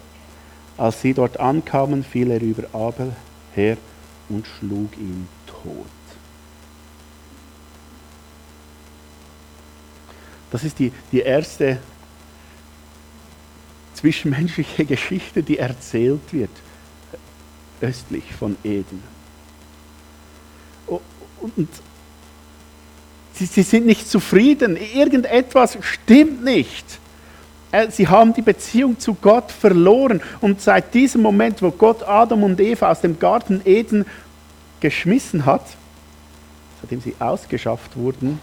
Als 0.77 1.01
sie 1.01 1.15
dort 1.15 1.41
ankamen, 1.41 2.05
fiel 2.05 2.31
er 2.31 2.43
über 2.43 2.65
Abel 2.73 3.13
her 3.55 3.77
und 4.29 4.47
schlug 4.47 4.97
ihn 4.99 5.29
tot. 5.47 5.87
Das 10.51 10.65
ist 10.65 10.79
die, 10.79 10.93
die 11.13 11.21
erste 11.21 11.79
zwischenmenschliche 13.95 14.85
Geschichte, 14.85 15.43
die 15.43 15.59
erzählt 15.59 16.33
wird, 16.33 16.51
östlich 17.81 18.25
von 18.39 18.57
Eden. 18.63 19.03
Und 20.87 21.69
sie, 23.35 23.47
sie 23.47 23.63
sind 23.63 23.87
nicht 23.87 24.09
zufrieden, 24.09 24.77
irgendetwas 24.77 25.79
stimmt 25.81 26.45
nicht. 26.45 26.85
Äh, 27.71 27.91
sie 27.91 28.09
haben 28.09 28.33
die 28.35 28.43
Beziehung 28.43 28.99
zu 28.99 29.15
Gott 29.15 29.53
verloren 29.53 30.23
und 30.41 30.61
seit 30.61 30.95
diesem 30.95 31.23
Moment, 31.23 31.61
wo 31.61 31.71
Gott 31.71 32.03
Adam 32.03 32.43
und 32.43 32.61
Eva 32.61 32.91
aus 32.91 33.01
dem 33.01 33.19
Garten 33.19 33.61
Eden 33.65 34.07
geschmissen 34.81 35.45
hat, 35.45 35.67
seitdem 36.81 37.01
sie 37.01 37.15
ausgeschafft 37.19 37.97
wurden, 37.97 38.41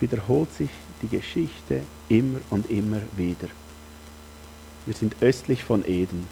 wiederholt 0.00 0.52
sich 0.54 0.70
die 1.04 1.16
Geschichte 1.16 1.80
immer 2.08 2.40
und 2.50 2.70
immer 2.70 3.00
wieder. 3.16 3.48
Wir 4.86 4.94
sind 4.94 5.16
östlich 5.20 5.64
von 5.64 5.84
Eden. 5.86 6.26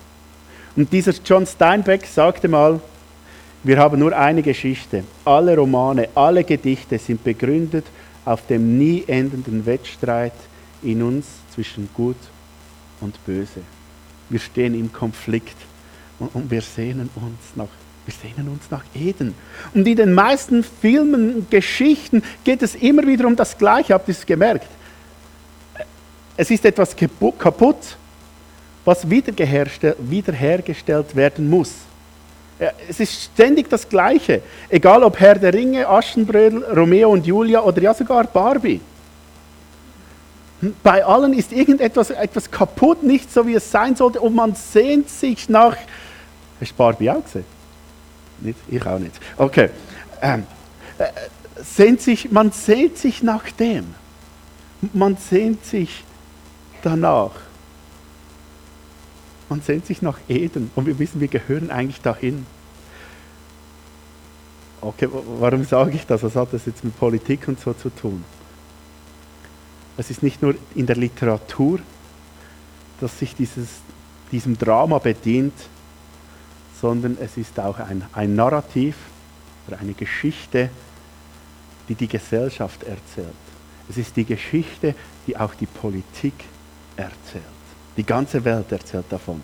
Und 0.76 0.92
dieser 0.92 1.12
John 1.24 1.46
Steinbeck 1.46 2.06
sagte 2.06 2.48
mal, 2.48 2.80
wir 3.62 3.78
haben 3.78 3.98
nur 3.98 4.16
eine 4.16 4.42
Geschichte. 4.42 5.04
Alle 5.24 5.56
Romane, 5.56 6.08
alle 6.14 6.42
Gedichte 6.44 6.98
sind 6.98 7.22
begründet 7.22 7.86
auf 8.24 8.46
dem 8.46 8.78
nie 8.78 9.04
endenden 9.06 9.64
Wettstreit 9.66 10.32
in 10.82 11.02
uns 11.02 11.26
zwischen 11.54 11.88
Gut 11.94 12.16
und 13.00 13.24
Böse. 13.24 13.60
Wir 14.28 14.40
stehen 14.40 14.74
im 14.74 14.92
Konflikt 14.92 15.56
und, 16.18 16.50
wir 16.50 16.62
sehnen 16.62 17.10
uns 17.14 17.56
nach 17.56 17.68
wir 18.04 18.14
sehnen 18.14 18.48
uns 18.48 18.70
nach 18.70 18.84
Eden. 18.94 19.34
Und 19.74 19.86
in 19.86 19.96
den 19.96 20.12
meisten 20.12 20.64
Filmen 20.64 21.46
Geschichten 21.50 22.22
geht 22.44 22.62
es 22.62 22.74
immer 22.74 23.06
wieder 23.06 23.26
um 23.26 23.36
das 23.36 23.56
Gleiche. 23.56 23.94
Habt 23.94 24.08
ihr 24.08 24.14
es 24.14 24.26
gemerkt? 24.26 24.66
Es 26.36 26.50
ist 26.50 26.64
etwas 26.64 26.96
kaputt 26.96 27.96
was 28.84 29.08
wiederhergestellt 29.08 31.14
werden 31.14 31.48
muss. 31.48 31.72
Es 32.88 33.00
ist 33.00 33.24
ständig 33.24 33.68
das 33.68 33.88
Gleiche. 33.88 34.42
Egal 34.68 35.02
ob 35.02 35.18
Herr 35.18 35.36
der 35.36 35.54
Ringe, 35.54 35.88
Aschenbrödel, 35.88 36.64
Romeo 36.64 37.10
und 37.10 37.26
Julia 37.26 37.60
oder 37.60 37.82
ja 37.82 37.94
sogar 37.94 38.24
Barbie. 38.24 38.80
Bei 40.82 41.04
allen 41.04 41.32
ist 41.32 41.52
irgendetwas 41.52 42.10
etwas 42.10 42.48
kaputt, 42.48 43.02
nicht 43.02 43.32
so 43.32 43.44
wie 43.46 43.54
es 43.54 43.68
sein 43.68 43.96
sollte 43.96 44.20
und 44.20 44.34
man 44.34 44.54
sehnt 44.54 45.08
sich 45.08 45.48
nach. 45.48 45.76
Hast 46.60 46.70
du 46.70 46.76
Barbie 46.76 47.10
auch 47.10 47.24
gesehen? 47.24 47.44
Nicht? 48.42 48.58
Ich 48.68 48.84
auch 48.86 48.98
nicht. 48.98 49.14
Okay. 49.36 49.70
Ähm, 50.20 50.44
äh, 50.98 51.04
sehnt 51.62 52.00
sich, 52.00 52.30
man 52.30 52.52
sehnt 52.52 52.98
sich 52.98 53.22
nach 53.22 53.50
dem. 53.50 53.94
Man 54.92 55.16
sehnt 55.16 55.64
sich 55.64 56.04
danach. 56.82 57.32
Man 59.48 59.60
sehnt 59.60 59.86
sich 59.86 60.02
nach 60.02 60.18
Eden 60.28 60.70
und 60.74 60.86
wir 60.86 60.98
wissen, 60.98 61.20
wir 61.20 61.28
gehören 61.28 61.70
eigentlich 61.70 62.00
dahin. 62.00 62.46
Okay, 64.80 65.08
warum 65.38 65.64
sage 65.64 65.92
ich 65.92 66.06
das? 66.06 66.22
Was 66.22 66.34
hat 66.34 66.52
das 66.52 66.66
jetzt 66.66 66.82
mit 66.82 66.98
Politik 66.98 67.46
und 67.46 67.60
so 67.60 67.72
zu 67.72 67.90
tun? 67.90 68.24
Es 69.96 70.10
ist 70.10 70.22
nicht 70.22 70.42
nur 70.42 70.54
in 70.74 70.86
der 70.86 70.96
Literatur, 70.96 71.78
dass 73.00 73.18
sich 73.18 73.36
dieses, 73.36 73.68
diesem 74.32 74.58
Drama 74.58 74.98
bedient, 74.98 75.52
sondern 76.82 77.16
es 77.20 77.36
ist 77.36 77.58
auch 77.60 77.78
ein, 77.78 78.04
ein 78.12 78.34
Narrativ 78.34 78.96
oder 79.68 79.78
eine 79.78 79.94
Geschichte, 79.94 80.68
die 81.88 81.94
die 81.94 82.08
Gesellschaft 82.08 82.82
erzählt. 82.82 83.28
Es 83.88 83.96
ist 83.96 84.16
die 84.16 84.24
Geschichte, 84.24 84.94
die 85.26 85.36
auch 85.36 85.54
die 85.54 85.66
Politik 85.66 86.34
erzählt. 86.96 87.44
Die 87.96 88.04
ganze 88.04 88.44
Welt 88.44 88.72
erzählt 88.72 89.06
davon. 89.08 89.40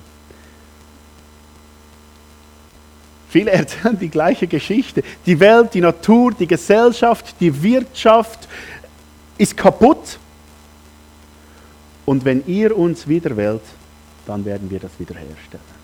Viele 3.29 3.51
erzählen 3.53 3.97
die 3.97 4.09
gleiche 4.09 4.49
Geschichte. 4.49 5.05
Die 5.25 5.39
Welt, 5.39 5.75
die 5.75 5.81
Natur, 5.81 6.33
die 6.33 6.47
Gesellschaft, 6.47 7.37
die 7.39 7.63
Wirtschaft 7.63 8.49
ist 9.37 9.57
kaputt. 9.57 10.19
Und 12.05 12.25
wenn 12.25 12.45
ihr 12.49 12.77
uns 12.77 13.07
wieder 13.07 13.37
wählt, 13.37 13.63
dann 14.27 14.45
werden 14.45 14.69
wir 14.71 14.81
das 14.81 14.91
wiederherstellen. 14.99 15.78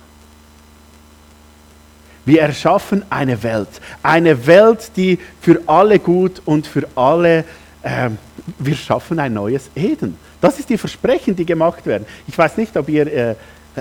Wir 2.25 2.43
erschaffen 2.43 3.05
eine 3.11 3.43
Welt. 3.43 3.69
Eine 4.03 4.47
Welt, 4.47 4.93
die 4.97 5.19
für 5.41 5.61
alle 5.67 5.99
gut 5.99 6.43
und 6.45 6.67
für 6.67 6.87
alle, 6.95 7.45
äh, 7.83 8.11
wir 8.59 8.77
schaffen 8.77 9.19
ein 9.19 9.35
neues 9.35 9.71
Eden. 9.75 10.17
Das 10.41 10.59
ist 10.59 10.69
die 10.69 10.79
Versprechen, 10.79 11.37
die 11.37 11.45
gemacht 11.45 11.87
werden. 11.87 12.07
Ich 12.27 12.37
weiß 12.37 12.57
nicht, 12.57 12.77
ob 12.77 12.89
ihr, 12.89 13.07
äh, 13.13 13.35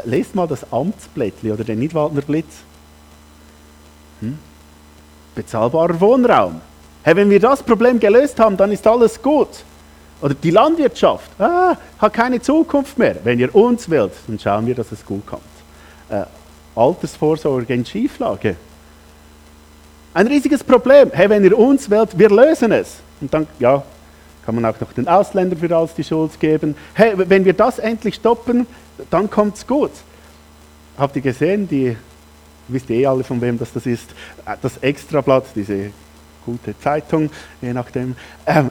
lest 0.05 0.35
mal 0.35 0.47
das 0.47 0.71
Amtsblättli 0.71 1.51
oder 1.51 1.63
den 1.63 1.79
Nidwaldner 1.79 2.21
Blitz. 2.21 2.53
Hm? 4.19 4.38
Bezahlbarer 5.35 6.00
Wohnraum. 6.00 6.62
Hey, 7.03 7.15
wenn 7.15 7.29
wir 7.29 7.39
das 7.39 7.62
Problem 7.62 8.00
gelöst 8.00 8.39
haben, 8.39 8.55
dann 8.55 8.71
ist 8.71 8.85
alles 8.88 9.21
gut. 9.21 9.50
Oder 10.21 10.35
die 10.35 10.51
Landwirtschaft 10.51 11.29
ah, 11.39 11.75
hat 12.00 12.13
keine 12.13 12.41
Zukunft 12.41 12.97
mehr. 12.97 13.17
Wenn 13.23 13.39
ihr 13.39 13.53
uns 13.53 13.89
wählt, 13.89 14.13
dann 14.27 14.39
schauen 14.39 14.65
wir, 14.65 14.75
dass 14.75 14.91
es 14.93 15.05
gut 15.05 15.25
kommt. 15.25 15.41
Äh, 16.09 16.23
Altersvorsorge 16.75 17.74
in 17.74 17.86
Schieflage. 17.86 18.56
Ein 20.13 20.27
riesiges 20.27 20.63
Problem. 20.63 21.12
Hey, 21.12 21.30
wenn 21.30 21.44
ihr 21.44 21.58
uns 21.58 21.89
wählt, 21.89 22.18
wir 22.18 22.30
lösen 22.30 22.72
es. 22.72 22.98
Und 23.20 23.34
dann, 23.34 23.48
ja, 23.60 23.84
kann 24.46 24.56
man 24.56 24.65
auch 24.65 24.80
noch 24.80 24.94
den 24.94 25.08
Ausländern 25.08 25.58
für 25.58 25.75
alles 25.75 25.94
die 25.94 26.03
Schuld 26.03 26.39
geben. 26.39 26.75
Hey, 26.94 27.13
wenn 27.15 27.46
wir 27.46 27.53
das 27.53 27.80
endlich 27.80 28.15
stoppen, 28.15 28.68
dann 29.10 29.30
kommt 29.30 29.56
es 29.56 29.65
gut. 29.65 29.92
Habt 30.98 31.15
ihr 31.15 31.22
gesehen, 31.22 31.68
die, 31.68 31.96
wisst 32.68 32.89
ihr 32.89 32.98
eh 32.98 33.06
alle, 33.08 33.24
von 33.24 33.42
wem 33.42 33.58
das, 33.58 33.74
das 33.74 33.86
ist, 33.86 34.12
äh, 34.46 34.56
das 34.62 34.77
Extrablatt, 34.77 35.46
diese 35.56 35.92
gute 36.46 36.77
Zeitung, 36.80 37.30
je 37.62 37.74
nachdem. 37.74 38.15
Ähm, 38.46 38.70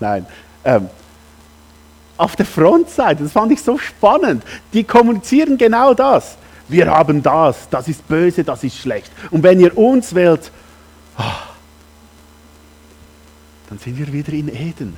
nein. 0.00 0.26
Ähm, 0.64 0.88
auf 2.16 2.36
der 2.36 2.46
Frontseite, 2.46 3.22
das 3.22 3.32
fand 3.32 3.52
ich 3.52 3.62
so 3.62 3.78
spannend, 3.78 4.44
die 4.72 4.84
kommunizieren 4.84 5.56
genau 5.56 5.94
das. 5.94 6.36
Wir 6.72 6.90
haben 6.90 7.22
das, 7.22 7.68
das 7.68 7.86
ist 7.86 8.08
böse, 8.08 8.42
das 8.42 8.64
ist 8.64 8.78
schlecht. 8.78 9.12
Und 9.30 9.42
wenn 9.42 9.60
ihr 9.60 9.76
uns 9.76 10.14
wählt, 10.14 10.50
oh, 11.18 11.22
dann 13.68 13.78
sind 13.78 13.98
wir 13.98 14.10
wieder 14.12 14.32
in 14.32 14.48
Eden. 14.48 14.96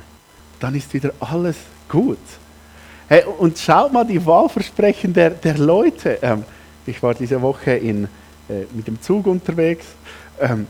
Dann 0.61 0.75
ist 0.77 0.95
wieder 0.95 1.13
alles 1.19 1.57
gut. 1.89 2.19
Hey, 3.09 3.25
und 3.39 3.59
schaut 3.59 3.93
mal 3.93 4.05
die 4.05 4.25
Wahlversprechen 4.25 5.13
der, 5.13 5.31
der 5.31 5.59
Leute. 5.59 6.19
Ähm, 6.23 6.45
ich 6.87 7.03
war 7.03 7.13
diese 7.13 7.43
Woche 7.43 7.73
in, 7.73 8.05
äh, 8.49 8.65
mit 8.73 8.87
dem 8.87 9.03
Zug 9.03 9.27
unterwegs. 9.27 9.87
Ähm, 10.41 10.69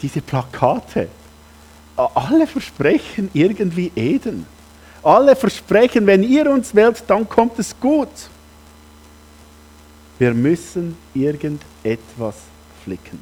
diese 0.00 0.22
Plakate. 0.22 1.08
Alle 1.96 2.46
versprechen 2.46 3.30
irgendwie 3.34 3.92
Eden. 3.94 4.46
Alle 5.02 5.36
versprechen, 5.36 6.06
wenn 6.06 6.22
ihr 6.22 6.50
uns 6.50 6.74
wählt, 6.74 7.04
dann 7.06 7.28
kommt 7.28 7.58
es 7.58 7.78
gut. 7.78 8.08
Wir 10.18 10.32
müssen 10.32 10.96
irgendetwas 11.14 12.36
flicken. 12.82 13.20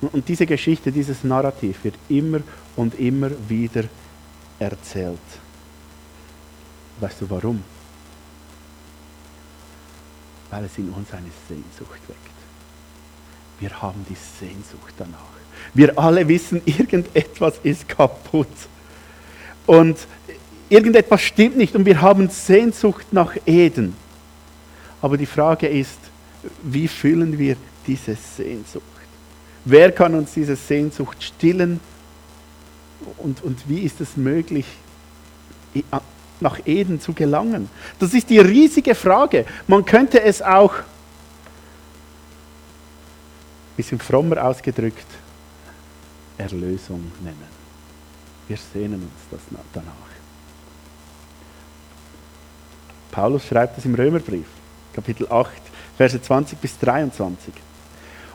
Und 0.00 0.28
diese 0.28 0.46
Geschichte, 0.46 0.92
dieses 0.92 1.24
Narrativ 1.24 1.82
wird 1.82 1.94
immer 2.08 2.40
und 2.76 2.98
immer 2.98 3.30
wieder 3.48 3.84
erzählt. 4.58 5.18
Weißt 7.00 7.20
du 7.20 7.30
warum? 7.30 7.62
Weil 10.50 10.64
es 10.64 10.76
in 10.78 10.90
uns 10.90 11.12
eine 11.12 11.30
Sehnsucht 11.48 12.00
weckt. 12.08 12.20
Wir 13.58 13.80
haben 13.80 14.04
die 14.08 14.14
Sehnsucht 14.14 14.94
danach. 14.98 15.36
Wir 15.72 15.98
alle 15.98 16.28
wissen, 16.28 16.60
irgendetwas 16.66 17.54
ist 17.62 17.88
kaputt. 17.88 18.46
Und 19.66 19.98
irgendetwas 20.68 21.22
stimmt 21.22 21.56
nicht 21.56 21.74
und 21.74 21.86
wir 21.86 22.00
haben 22.00 22.28
Sehnsucht 22.28 23.06
nach 23.12 23.34
Eden. 23.46 23.94
Aber 25.06 25.16
die 25.16 25.26
Frage 25.26 25.68
ist, 25.68 26.00
wie 26.64 26.88
füllen 26.88 27.38
wir 27.38 27.56
diese 27.86 28.16
Sehnsucht? 28.16 28.82
Wer 29.64 29.92
kann 29.92 30.16
uns 30.16 30.34
diese 30.34 30.56
Sehnsucht 30.56 31.22
stillen? 31.22 31.78
Und, 33.18 33.40
und 33.44 33.68
wie 33.68 33.82
ist 33.82 34.00
es 34.00 34.16
möglich, 34.16 34.66
nach 36.40 36.58
Eden 36.66 37.00
zu 37.00 37.12
gelangen? 37.12 37.70
Das 38.00 38.14
ist 38.14 38.28
die 38.30 38.40
riesige 38.40 38.96
Frage. 38.96 39.46
Man 39.68 39.84
könnte 39.84 40.20
es 40.20 40.42
auch, 40.42 40.74
ein 40.74 40.84
bisschen 43.76 44.00
frommer 44.00 44.44
ausgedrückt, 44.44 45.06
Erlösung 46.36 47.12
nennen. 47.22 47.46
Wir 48.48 48.56
sehnen 48.56 49.02
uns 49.02 49.12
das 49.30 49.42
danach. 49.72 49.92
Paulus 53.12 53.46
schreibt 53.46 53.78
es 53.78 53.84
im 53.84 53.94
Römerbrief, 53.94 54.46
Kapitel 54.96 55.28
8, 55.30 55.50
Verse 55.96 56.20
20 56.20 56.58
bis 56.58 56.78
23. 56.78 57.52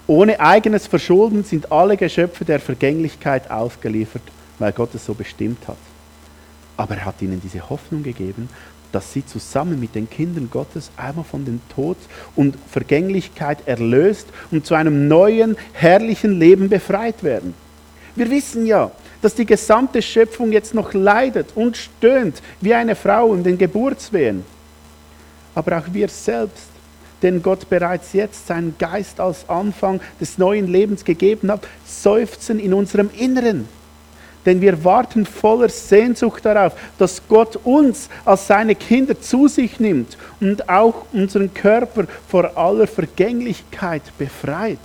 Ohne 0.08 0.40
eigenes 0.40 0.88
Verschulden 0.88 1.44
sind 1.44 1.72
alle 1.72 1.98
Geschöpfe 1.98 2.46
der 2.46 2.60
Vergänglichkeit 2.60 3.50
ausgeliefert, 3.50 4.24
weil 4.60 4.72
Gott 4.72 4.94
es 4.94 5.06
so 5.06 5.14
bestimmt 5.14 5.68
hat. 5.68 5.78
Aber 6.78 6.96
er 6.96 7.06
hat 7.06 7.22
ihnen 7.22 7.42
diese 7.42 7.70
Hoffnung 7.70 8.04
gegeben, 8.04 8.48
dass 8.92 9.12
sie 9.12 9.26
zusammen 9.26 9.80
mit 9.80 9.96
den 9.96 10.10
Kindern 10.10 10.50
Gottes 10.52 10.92
einmal 10.98 11.26
von 11.26 11.46
dem 11.46 11.62
Tod 11.74 11.98
und 12.36 12.58
Vergänglichkeit 12.70 13.68
erlöst 13.68 14.28
und 14.52 14.66
zu 14.66 14.76
einem 14.76 15.08
neuen, 15.08 15.58
herrlichen 15.74 16.40
Leben 16.40 16.70
befreit 16.70 17.24
werden. 17.24 17.54
Wir 18.16 18.30
wissen 18.30 18.66
ja, 18.66 18.92
dass 19.22 19.36
die 19.36 19.46
gesamte 19.46 20.02
Schöpfung 20.02 20.52
jetzt 20.52 20.74
noch 20.74 20.94
leidet 20.94 21.50
und 21.56 21.78
stöhnt 21.78 22.42
wie 22.60 22.74
eine 22.74 22.96
Frau 22.96 23.34
in 23.34 23.44
den 23.44 23.58
Geburtswehen. 23.58 24.44
Aber 25.56 25.78
auch 25.78 25.86
wir 25.92 26.08
selbst, 26.08 26.68
denen 27.22 27.44
Gott 27.44 27.70
bereits 27.70 28.14
jetzt 28.14 28.48
seinen 28.48 28.76
Geist 28.78 29.20
als 29.20 29.48
Anfang 29.50 30.00
des 30.20 30.38
neuen 30.38 30.68
Lebens 30.68 31.06
gegeben 31.06 31.52
hat, 31.52 31.68
seufzen 31.86 32.60
in 32.60 32.74
unserem 32.74 33.10
Inneren. 33.18 33.68
Denn 34.46 34.60
wir 34.60 34.84
warten 34.84 35.26
voller 35.26 35.70
Sehnsucht 35.70 36.46
darauf, 36.46 36.74
dass 36.98 37.22
Gott 37.28 37.60
uns 37.64 38.10
als 38.26 38.48
seine 38.48 38.74
Kinder 38.74 39.20
zu 39.20 39.48
sich 39.48 39.80
nimmt 39.80 40.18
und 40.40 40.68
auch 40.68 41.06
unseren 41.14 41.54
Körper 41.54 42.06
vor 42.28 42.58
aller 42.58 42.88
Vergänglichkeit 42.88 44.02
befreit. 44.18 44.80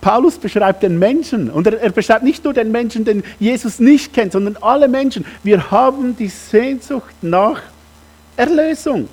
Paulus 0.00 0.36
beschreibt 0.36 0.82
den 0.82 0.98
Menschen 0.98 1.50
und 1.50 1.66
er, 1.66 1.80
er, 1.80 1.90
beschreibt 1.90 2.24
nicht 2.24 2.44
nur 2.44 2.52
den 2.52 2.70
Menschen, 2.70 3.04
den 3.04 3.22
Jesus 3.38 3.78
nicht 3.78 4.12
kennt, 4.12 4.32
sondern 4.32 4.58
alle 4.60 4.86
Menschen. 4.86 5.24
Wir 5.42 5.70
haben 5.70 6.16
die 6.16 6.28
Sehnsucht 6.28 7.14
nach 7.22 7.62
Erlösung. 8.36 9.08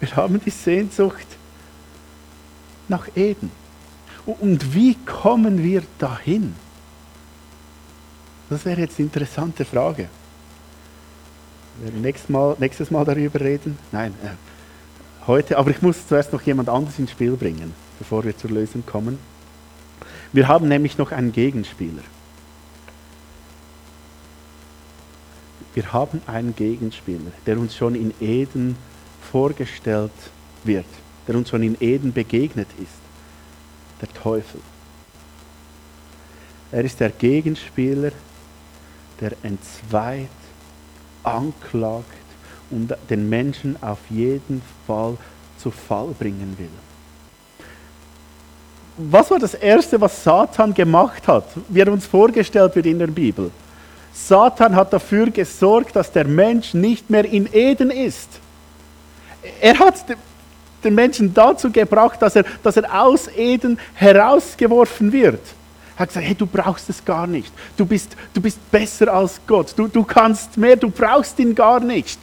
Wir 0.00 0.14
haben 0.16 0.40
die 0.44 0.50
Sehnsucht 0.50 1.26
nach 2.88 3.08
Eden. 3.16 3.50
Und 4.26 4.74
wie 4.74 4.94
kommen 5.06 5.62
wir 5.62 5.82
dahin? 5.98 6.54
Das 8.50 8.64
wäre 8.64 8.80
jetzt 8.80 8.98
eine 8.98 9.06
interessante 9.06 9.64
Frage. 9.64 10.08
Wir 11.78 11.84
werden 11.88 12.02
nächstes 12.02 12.28
Mal, 12.28 12.56
nächstes 12.58 12.90
Mal 12.90 13.04
darüber 13.04 13.40
reden. 13.40 13.78
Nein, 13.92 14.14
äh, 14.22 15.26
heute. 15.26 15.58
Aber 15.58 15.70
ich 15.70 15.80
muss 15.82 16.06
zuerst 16.06 16.32
noch 16.32 16.42
jemand 16.42 16.68
anderes 16.68 16.98
ins 16.98 17.10
Spiel 17.10 17.36
bringen, 17.36 17.74
bevor 17.98 18.24
wir 18.24 18.36
zur 18.36 18.50
Lösung 18.50 18.84
kommen. 18.84 19.18
Wir 20.32 20.48
haben 20.48 20.68
nämlich 20.68 20.98
noch 20.98 21.12
einen 21.12 21.32
Gegenspieler. 21.32 22.02
Wir 25.74 25.92
haben 25.92 26.20
einen 26.26 26.54
Gegenspieler, 26.56 27.30
der 27.46 27.58
uns 27.58 27.76
schon 27.76 27.94
in 27.94 28.12
Eden 28.20 28.76
vorgestellt 29.30 30.10
wird, 30.64 30.86
der 31.26 31.36
uns 31.36 31.50
schon 31.50 31.62
in 31.62 31.76
Eden 31.80 32.12
begegnet 32.12 32.68
ist, 32.82 33.00
der 34.00 34.08
Teufel. 34.14 34.60
Er 36.72 36.84
ist 36.84 37.00
der 37.00 37.10
Gegenspieler, 37.10 38.12
der 39.20 39.32
entzweit, 39.42 40.28
anklagt 41.22 42.04
und 42.70 42.94
den 43.10 43.28
Menschen 43.28 43.80
auf 43.82 43.98
jeden 44.08 44.62
Fall 44.86 45.16
zu 45.58 45.70
Fall 45.70 46.14
bringen 46.18 46.56
will 46.58 46.68
was 48.98 49.30
war 49.30 49.38
das 49.38 49.54
Erste, 49.54 50.00
was 50.00 50.22
Satan 50.22 50.74
gemacht 50.74 51.26
hat, 51.28 51.44
wie 51.68 51.80
er 51.80 51.90
uns 51.90 52.04
vorgestellt 52.04 52.74
wird 52.74 52.86
in 52.86 52.98
der 52.98 53.06
Bibel? 53.06 53.50
Satan 54.26 54.74
hat 54.74 54.92
dafür 54.92 55.30
gesorgt, 55.30 55.96
dass 55.96 56.12
der 56.12 56.26
Mensch 56.26 56.74
nicht 56.74 57.08
mehr 57.08 57.24
in 57.24 57.48
Eden 57.52 57.90
ist. 57.90 58.28
Er 59.60 59.78
hat 59.78 60.04
den 60.84 60.94
Menschen 60.94 61.32
dazu 61.32 61.70
gebracht, 61.70 62.20
dass 62.20 62.36
er, 62.36 62.44
dass 62.62 62.76
er 62.76 63.02
aus 63.02 63.28
Eden 63.28 63.78
herausgeworfen 63.94 65.12
wird. 65.12 65.40
Er 65.96 66.00
hat 66.00 66.08
gesagt, 66.08 66.26
hey, 66.26 66.34
du 66.34 66.46
brauchst 66.46 66.90
es 66.90 67.04
gar 67.04 67.26
nicht. 67.26 67.52
Du 67.76 67.86
bist, 67.86 68.16
du 68.34 68.40
bist 68.40 68.58
besser 68.70 69.12
als 69.12 69.40
Gott. 69.46 69.72
Du, 69.76 69.88
du 69.88 70.04
kannst 70.04 70.56
mehr, 70.56 70.76
du 70.76 70.90
brauchst 70.90 71.38
ihn 71.38 71.54
gar 71.54 71.80
nicht. 71.80 72.18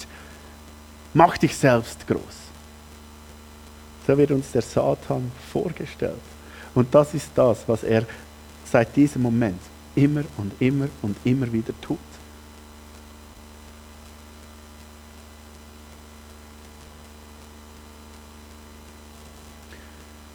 Mach 1.14 1.38
dich 1.38 1.56
selbst 1.58 2.06
groß. 2.08 2.20
So 4.06 4.18
wird 4.18 4.32
uns 4.32 4.52
der 4.52 4.62
Satan 4.62 5.32
vorgestellt. 5.52 6.14
Und 6.74 6.94
das 6.94 7.14
ist 7.14 7.30
das, 7.36 7.60
was 7.68 7.84
er 7.84 8.04
seit 8.66 8.96
diesem 8.96 9.24
Moment 9.24 9.60
immer 9.96 10.24
und 10.38 10.52
immer 10.60 10.88
und 11.02 11.16
immer 11.24 11.52
wieder 11.52 11.74
tut. 11.82 11.98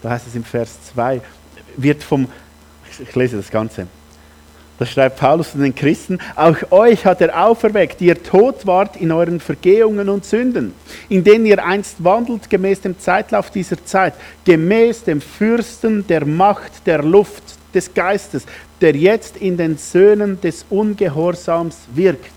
Da 0.02 0.10
heißt 0.10 0.26
es 0.26 0.34
im 0.34 0.44
Vers 0.44 0.78
2, 0.94 1.20
wird 1.76 2.02
vom, 2.02 2.26
ich 2.98 3.14
lese 3.14 3.36
das 3.36 3.50
Ganze, 3.50 3.86
das 4.78 4.90
schreibt 4.90 5.18
Paulus 5.18 5.52
zu 5.52 5.58
den 5.58 5.74
Christen, 5.74 6.18
auch 6.36 6.56
euch 6.70 7.04
hat 7.04 7.20
er 7.20 7.44
auferweckt, 7.44 8.00
die 8.00 8.06
ihr 8.06 8.22
tot 8.22 8.66
wart 8.66 8.96
in 8.96 9.12
euren 9.12 9.38
Vergehungen 9.38 10.08
und 10.08 10.24
Sünden, 10.24 10.72
in 11.10 11.22
denen 11.22 11.44
ihr 11.44 11.62
einst 11.62 12.02
wandelt 12.02 12.48
gemäß 12.48 12.80
dem 12.80 12.98
Zeitlauf 12.98 13.50
dieser 13.50 13.84
Zeit, 13.84 14.14
gemäß 14.46 15.04
dem 15.04 15.20
Fürsten 15.20 16.06
der 16.06 16.24
Macht 16.24 16.86
der 16.86 17.02
Luft 17.02 17.59
des 17.74 17.92
Geistes, 17.92 18.44
der 18.80 18.94
jetzt 18.96 19.36
in 19.36 19.56
den 19.56 19.76
Söhnen 19.76 20.40
des 20.40 20.64
Ungehorsams 20.68 21.76
wirkt. 21.94 22.32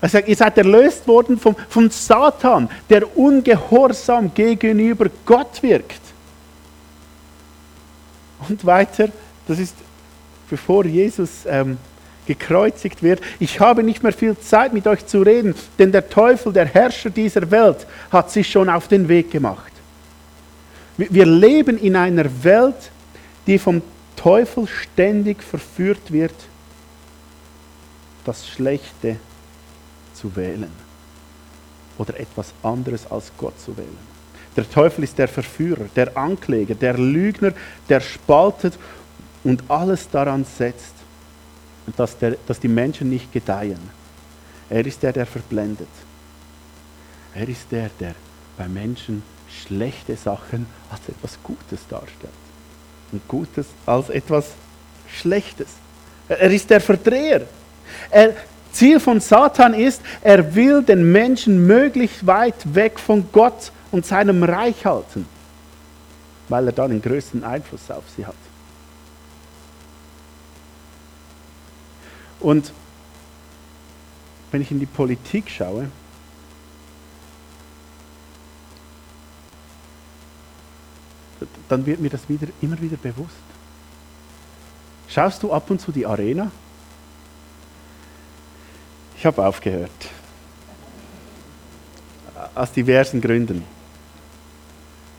Er 0.00 0.08
sagt, 0.08 0.28
ihr 0.28 0.36
seid 0.36 0.58
erlöst 0.58 1.08
worden 1.08 1.38
vom, 1.38 1.56
vom 1.68 1.90
Satan, 1.90 2.68
der 2.90 3.16
ungehorsam 3.16 4.32
gegenüber 4.34 5.06
Gott 5.24 5.62
wirkt. 5.62 6.00
Und 8.48 8.64
weiter, 8.64 9.08
das 9.48 9.58
ist 9.58 9.74
bevor 10.48 10.84
Jesus 10.84 11.44
ähm, 11.46 11.78
gekreuzigt 12.26 13.02
wird, 13.02 13.20
ich 13.40 13.60
habe 13.60 13.82
nicht 13.82 14.02
mehr 14.02 14.12
viel 14.12 14.36
Zeit 14.38 14.72
mit 14.72 14.86
euch 14.86 15.06
zu 15.06 15.22
reden, 15.22 15.54
denn 15.78 15.92
der 15.92 16.08
Teufel, 16.08 16.52
der 16.52 16.66
Herrscher 16.66 17.10
dieser 17.10 17.50
Welt, 17.50 17.86
hat 18.10 18.30
sich 18.30 18.50
schon 18.50 18.68
auf 18.68 18.88
den 18.88 19.08
Weg 19.08 19.30
gemacht. 19.30 19.72
Wir 20.96 21.26
leben 21.26 21.78
in 21.78 21.94
einer 21.94 22.24
Welt, 22.42 22.90
die 23.46 23.58
vom 23.58 23.82
Teufel 24.16 24.66
ständig 24.66 25.42
verführt 25.42 26.10
wird, 26.10 26.34
das 28.24 28.48
Schlechte 28.48 29.16
zu 30.14 30.34
wählen 30.34 30.70
oder 31.98 32.18
etwas 32.18 32.52
anderes 32.62 33.10
als 33.10 33.30
Gott 33.36 33.58
zu 33.60 33.76
wählen. 33.76 34.16
Der 34.56 34.68
Teufel 34.68 35.04
ist 35.04 35.18
der 35.18 35.28
Verführer, 35.28 35.84
der 35.94 36.16
Ankläger, 36.16 36.74
der 36.74 36.96
Lügner, 36.96 37.52
der 37.88 38.00
spaltet 38.00 38.78
und 39.44 39.62
alles 39.68 40.08
daran 40.08 40.44
setzt, 40.44 40.94
dass, 41.96 42.18
der, 42.18 42.36
dass 42.46 42.58
die 42.58 42.68
Menschen 42.68 43.10
nicht 43.10 43.32
gedeihen. 43.32 43.78
Er 44.68 44.84
ist 44.84 45.02
der, 45.02 45.12
der 45.12 45.26
verblendet. 45.26 45.88
Er 47.34 47.48
ist 47.48 47.70
der, 47.70 47.90
der 48.00 48.14
bei 48.56 48.66
Menschen 48.66 49.22
schlechte 49.48 50.16
Sachen 50.16 50.66
als 50.90 51.08
etwas 51.08 51.38
Gutes 51.42 51.86
darstellt. 51.88 52.32
Und 53.16 53.28
Gutes 53.28 53.66
als 53.86 54.10
etwas 54.10 54.50
Schlechtes. 55.08 55.68
Er 56.28 56.50
ist 56.50 56.68
der 56.68 56.80
Verdreher. 56.80 57.42
Er, 58.10 58.34
Ziel 58.72 59.00
von 59.00 59.20
Satan 59.20 59.72
ist, 59.72 60.02
er 60.20 60.54
will 60.54 60.82
den 60.82 61.10
Menschen 61.10 61.66
möglichst 61.66 62.26
weit 62.26 62.74
weg 62.74 62.98
von 62.98 63.26
Gott 63.32 63.72
und 63.90 64.04
seinem 64.04 64.42
Reich 64.42 64.84
halten, 64.84 65.26
weil 66.48 66.66
er 66.66 66.72
dann 66.72 66.90
den 66.90 67.00
größten 67.00 67.42
Einfluss 67.42 67.90
auf 67.90 68.04
sie 68.14 68.26
hat. 68.26 68.34
Und 72.38 72.70
wenn 74.50 74.60
ich 74.60 74.70
in 74.70 74.78
die 74.78 74.86
Politik 74.86 75.48
schaue, 75.48 75.88
dann 81.68 81.84
wird 81.86 82.00
mir 82.00 82.10
das 82.10 82.28
wieder, 82.28 82.46
immer 82.60 82.80
wieder 82.80 82.96
bewusst. 82.96 83.34
Schaust 85.08 85.42
du 85.42 85.52
ab 85.52 85.70
und 85.70 85.80
zu 85.80 85.92
die 85.92 86.06
Arena? 86.06 86.50
Ich 89.18 89.24
habe 89.24 89.44
aufgehört. 89.44 89.90
Aus 92.54 92.72
diversen 92.72 93.20
Gründen. 93.20 93.64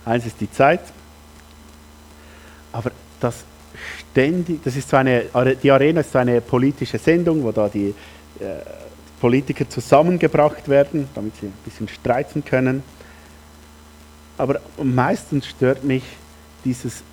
Eins 0.05 0.25
ist 0.25 0.39
die 0.39 0.49
Zeit, 0.51 0.81
aber 2.71 2.91
das 3.19 3.43
ständig, 4.11 4.63
das 4.63 4.75
ist 4.75 4.89
so 4.89 4.97
eine, 4.97 5.25
die 5.61 5.71
Arena 5.71 6.01
ist 6.01 6.11
so 6.11 6.19
eine 6.19 6.41
politische 6.41 6.97
Sendung, 6.97 7.43
wo 7.43 7.51
da 7.51 7.67
die 7.67 7.93
äh, 8.39 8.45
Politiker 9.19 9.69
zusammengebracht 9.69 10.69
werden, 10.69 11.09
damit 11.13 11.35
sie 11.37 11.47
ein 11.47 11.53
bisschen 11.65 11.87
streiten 11.87 12.45
können. 12.45 12.83
Aber 14.37 14.61
meistens 14.81 15.47
stört 15.47 15.83
mich 15.83 16.03
dieses 16.63 17.03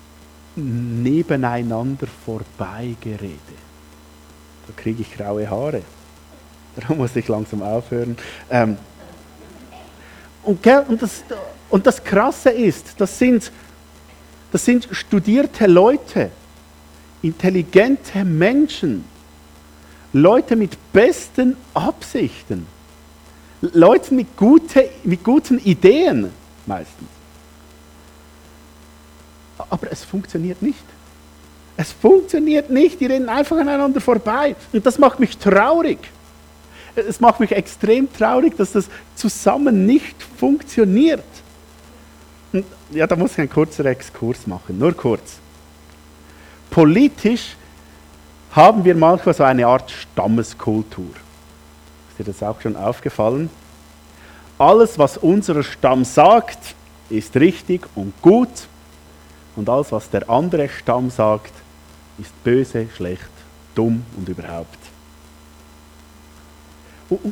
nebeneinander 0.55 2.07
vorbeigerede. 2.25 3.39
Da 4.67 4.73
kriege 4.75 5.01
ich 5.01 5.15
graue 5.15 5.49
Haare. 5.49 5.81
Darum 6.75 6.97
muss 6.97 7.15
ich 7.15 7.27
langsam 7.27 7.61
aufhören. 7.61 8.17
Ähm, 8.49 8.77
und, 10.43 10.65
und, 10.65 11.01
das, 11.01 11.23
und 11.69 11.87
das 11.87 12.03
Krasse 12.03 12.51
ist, 12.51 12.95
das 12.97 13.17
sind, 13.17 13.51
das 14.51 14.63
sind 14.63 14.87
studierte 14.91 15.65
Leute, 15.65 16.29
intelligente 17.21 18.23
Menschen, 18.23 19.05
Leute 20.13 20.55
mit 20.55 20.77
besten 20.93 21.57
Absichten, 21.73 22.67
Leute 23.61 24.13
mit, 24.13 24.37
gute, 24.37 24.89
mit 25.03 25.23
guten 25.23 25.57
Ideen 25.59 26.29
meistens. 26.65 27.14
Aber 29.57 29.91
es 29.91 30.03
funktioniert 30.03 30.61
nicht. 30.61 30.83
Es 31.77 31.91
funktioniert 31.91 32.69
nicht, 32.69 32.99
die 32.99 33.05
reden 33.05 33.29
einfach 33.29 33.57
aneinander 33.57 33.99
vorbei. 33.99 34.55
Und 34.71 34.85
das 34.85 34.97
macht 34.97 35.19
mich 35.19 35.37
traurig. 35.37 35.99
Es 36.95 37.19
macht 37.19 37.41
mich 37.41 37.51
extrem 37.51 38.11
traurig, 38.13 38.55
dass 38.55 38.71
das 38.71 38.87
zusammen 39.15 39.85
nicht 39.85 40.15
funktioniert. 40.37 41.23
Und 42.53 42.65
ja, 42.91 43.05
da 43.05 43.17
muss 43.17 43.33
ich 43.33 43.39
einen 43.39 43.49
kurzen 43.49 43.85
Exkurs 43.85 44.47
machen, 44.47 44.77
nur 44.79 44.93
kurz. 44.93 45.39
Politisch 46.69 47.55
haben 48.51 48.85
wir 48.85 48.95
manchmal 48.95 49.35
so 49.35 49.43
eine 49.43 49.67
Art 49.67 49.91
Stammeskultur. 49.91 51.11
Ist 52.09 52.19
dir 52.19 52.31
das 52.31 52.41
auch 52.41 52.61
schon 52.61 52.77
aufgefallen? 52.77 53.49
Alles, 54.57 54.97
was 54.97 55.17
unser 55.17 55.61
Stamm 55.63 56.05
sagt, 56.05 56.75
ist 57.09 57.35
richtig 57.35 57.81
und 57.95 58.13
gut. 58.21 58.49
Und 59.55 59.69
alles, 59.69 59.91
was 59.91 60.09
der 60.09 60.29
andere 60.29 60.69
Stamm 60.69 61.09
sagt, 61.09 61.51
ist 62.17 62.43
böse, 62.43 62.87
schlecht, 62.95 63.29
dumm 63.73 64.03
und 64.17 64.27
überhaupt. 64.27 64.79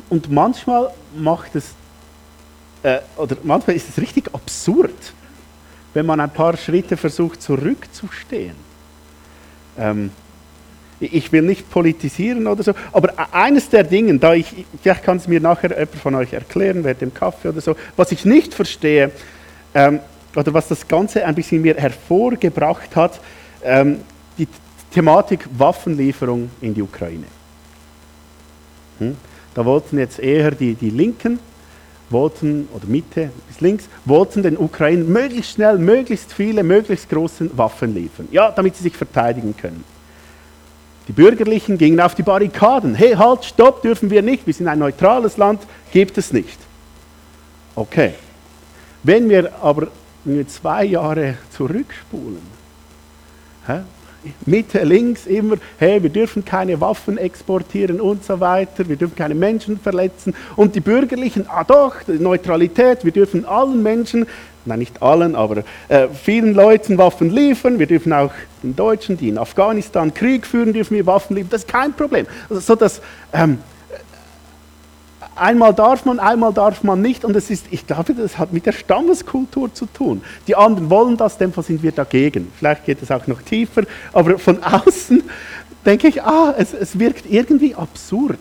Und, 0.08 0.30
manchmal 0.30 0.90
macht 1.16 1.56
es, 1.56 1.74
äh, 2.82 3.00
oder 3.16 3.36
manchmal 3.42 3.74
ist 3.74 3.88
es 3.88 3.98
richtig 3.98 4.32
absurd, 4.32 4.94
wenn 5.94 6.06
man 6.06 6.20
ein 6.20 6.30
paar 6.30 6.56
Schritte 6.56 6.96
versucht 6.96 7.42
zurückzustehen. 7.42 8.54
Ähm, 9.76 10.10
ich 11.00 11.32
will 11.32 11.42
nicht 11.42 11.68
politisieren 11.70 12.46
oder 12.46 12.62
so, 12.62 12.72
aber 12.92 13.12
eines 13.32 13.68
der 13.68 13.82
Dinge, 13.82 14.16
da 14.18 14.34
ich, 14.34 14.64
vielleicht 14.80 15.02
kann 15.02 15.16
es 15.16 15.26
mir 15.26 15.40
nachher 15.40 15.70
jemand 15.70 15.94
von 15.96 16.14
euch 16.14 16.32
erklären, 16.32 16.84
während 16.84 17.00
dem 17.00 17.12
Kaffee 17.12 17.48
oder 17.48 17.60
so, 17.60 17.76
was 17.96 18.12
ich 18.12 18.24
nicht 18.24 18.54
verstehe, 18.54 19.10
ähm, 19.74 19.98
oder 20.34 20.52
was 20.54 20.68
das 20.68 20.86
Ganze 20.86 21.24
ein 21.24 21.34
bisschen 21.34 21.62
mir 21.62 21.74
hervorgebracht 21.76 22.94
hat, 22.96 23.20
ähm, 23.62 24.00
die 24.38 24.48
Thematik 24.92 25.46
Waffenlieferung 25.56 26.50
in 26.60 26.74
die 26.74 26.82
Ukraine. 26.82 27.26
Hm? 28.98 29.16
Da 29.54 29.64
wollten 29.64 29.98
jetzt 29.98 30.18
eher 30.18 30.50
die, 30.50 30.74
die 30.74 30.90
Linken, 30.90 31.38
wollten, 32.10 32.68
oder 32.72 32.86
Mitte 32.86 33.30
bis 33.48 33.60
links, 33.60 33.88
wollten 34.04 34.42
den 34.42 34.56
Ukrainen 34.58 35.10
möglichst 35.10 35.52
schnell, 35.52 35.78
möglichst 35.78 36.32
viele, 36.32 36.62
möglichst 36.62 37.08
große 37.08 37.56
Waffen 37.56 37.94
liefern. 37.94 38.28
Ja, 38.30 38.50
damit 38.50 38.76
sie 38.76 38.82
sich 38.84 38.96
verteidigen 38.96 39.56
können. 39.56 39.84
Die 41.08 41.12
Bürgerlichen 41.12 41.76
gingen 41.76 42.00
auf 42.00 42.14
die 42.14 42.22
Barrikaden. 42.22 42.94
Hey, 42.94 43.12
halt, 43.12 43.44
stopp, 43.44 43.82
dürfen 43.82 44.10
wir 44.10 44.22
nicht. 44.22 44.46
Wir 44.46 44.54
sind 44.54 44.68
ein 44.68 44.78
neutrales 44.78 45.36
Land, 45.36 45.62
gibt 45.92 46.16
es 46.16 46.32
nicht. 46.32 46.58
Okay. 47.74 48.14
Wenn 49.02 49.28
wir 49.28 49.52
aber 49.60 49.88
zwei 50.46 50.84
Jahre 50.84 51.36
zurückspulen, 51.50 52.42
Mitte, 54.46 54.82
links 54.84 55.26
immer, 55.26 55.56
hey, 55.78 56.02
wir 56.02 56.10
dürfen 56.10 56.44
keine 56.44 56.80
Waffen 56.80 57.18
exportieren 57.18 58.00
und 58.00 58.24
so 58.24 58.40
weiter, 58.40 58.88
wir 58.88 58.96
dürfen 58.96 59.16
keine 59.16 59.34
Menschen 59.34 59.78
verletzen. 59.78 60.34
Und 60.56 60.74
die 60.74 60.80
Bürgerlichen, 60.80 61.46
ah 61.48 61.64
doch, 61.64 61.96
Neutralität, 62.06 63.04
wir 63.04 63.12
dürfen 63.12 63.44
allen 63.44 63.82
Menschen, 63.82 64.26
nein, 64.64 64.78
nicht 64.78 65.02
allen, 65.02 65.34
aber 65.34 65.62
äh, 65.88 66.08
vielen 66.08 66.54
Leuten 66.54 66.96
Waffen 66.98 67.30
liefern. 67.30 67.78
Wir 67.78 67.86
dürfen 67.86 68.12
auch 68.12 68.32
den 68.62 68.74
Deutschen, 68.74 69.16
die 69.16 69.28
in 69.28 69.38
Afghanistan 69.38 70.12
Krieg 70.14 70.46
führen, 70.46 70.72
dürfen 70.72 70.94
wir 70.94 71.06
Waffen 71.06 71.36
liefern. 71.36 71.50
Das 71.50 71.62
ist 71.62 71.68
kein 71.68 71.92
Problem. 71.92 72.26
Also, 72.48 72.60
so 72.60 72.74
dass, 72.74 73.00
ähm, 73.32 73.58
Einmal 75.36 75.74
darf 75.74 76.04
man, 76.04 76.20
einmal 76.20 76.52
darf 76.52 76.84
man 76.84 77.00
nicht. 77.00 77.24
Und 77.24 77.34
es 77.34 77.50
ist, 77.50 77.66
ich 77.70 77.86
glaube, 77.86 78.14
das 78.14 78.38
hat 78.38 78.52
mit 78.52 78.66
der 78.66 78.72
Stammeskultur 78.72 79.72
zu 79.74 79.86
tun. 79.86 80.22
Die 80.46 80.54
anderen 80.54 80.90
wollen 80.90 81.16
das, 81.16 81.38
dem 81.38 81.52
sind 81.52 81.82
wir 81.82 81.92
dagegen. 81.92 82.52
Vielleicht 82.56 82.84
geht 82.84 83.02
es 83.02 83.10
auch 83.10 83.26
noch 83.26 83.42
tiefer. 83.42 83.82
Aber 84.12 84.38
von 84.38 84.62
außen 84.62 85.22
denke 85.84 86.08
ich, 86.08 86.22
ah, 86.22 86.54
es, 86.56 86.72
es 86.72 86.98
wirkt 86.98 87.26
irgendwie 87.28 87.74
absurd. 87.74 88.38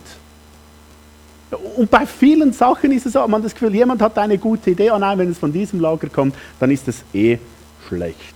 Und 1.75 1.89
bei 1.89 2.05
vielen 2.05 2.53
Sachen 2.53 2.91
ist 2.91 3.05
es 3.05 3.13
so, 3.13 3.19
man 3.21 3.33
hat 3.33 3.45
das 3.45 3.53
Gefühl, 3.53 3.73
jemand 3.75 4.01
hat 4.01 4.17
eine 4.17 4.37
gute 4.37 4.71
Idee, 4.71 4.91
oh 4.91 4.97
nein, 4.97 5.17
wenn 5.17 5.29
es 5.29 5.37
von 5.37 5.53
diesem 5.53 5.79
Lager 5.79 6.09
kommt, 6.09 6.35
dann 6.59 6.71
ist 6.71 6.87
es 6.87 7.03
eh 7.13 7.37
schlecht. 7.87 8.35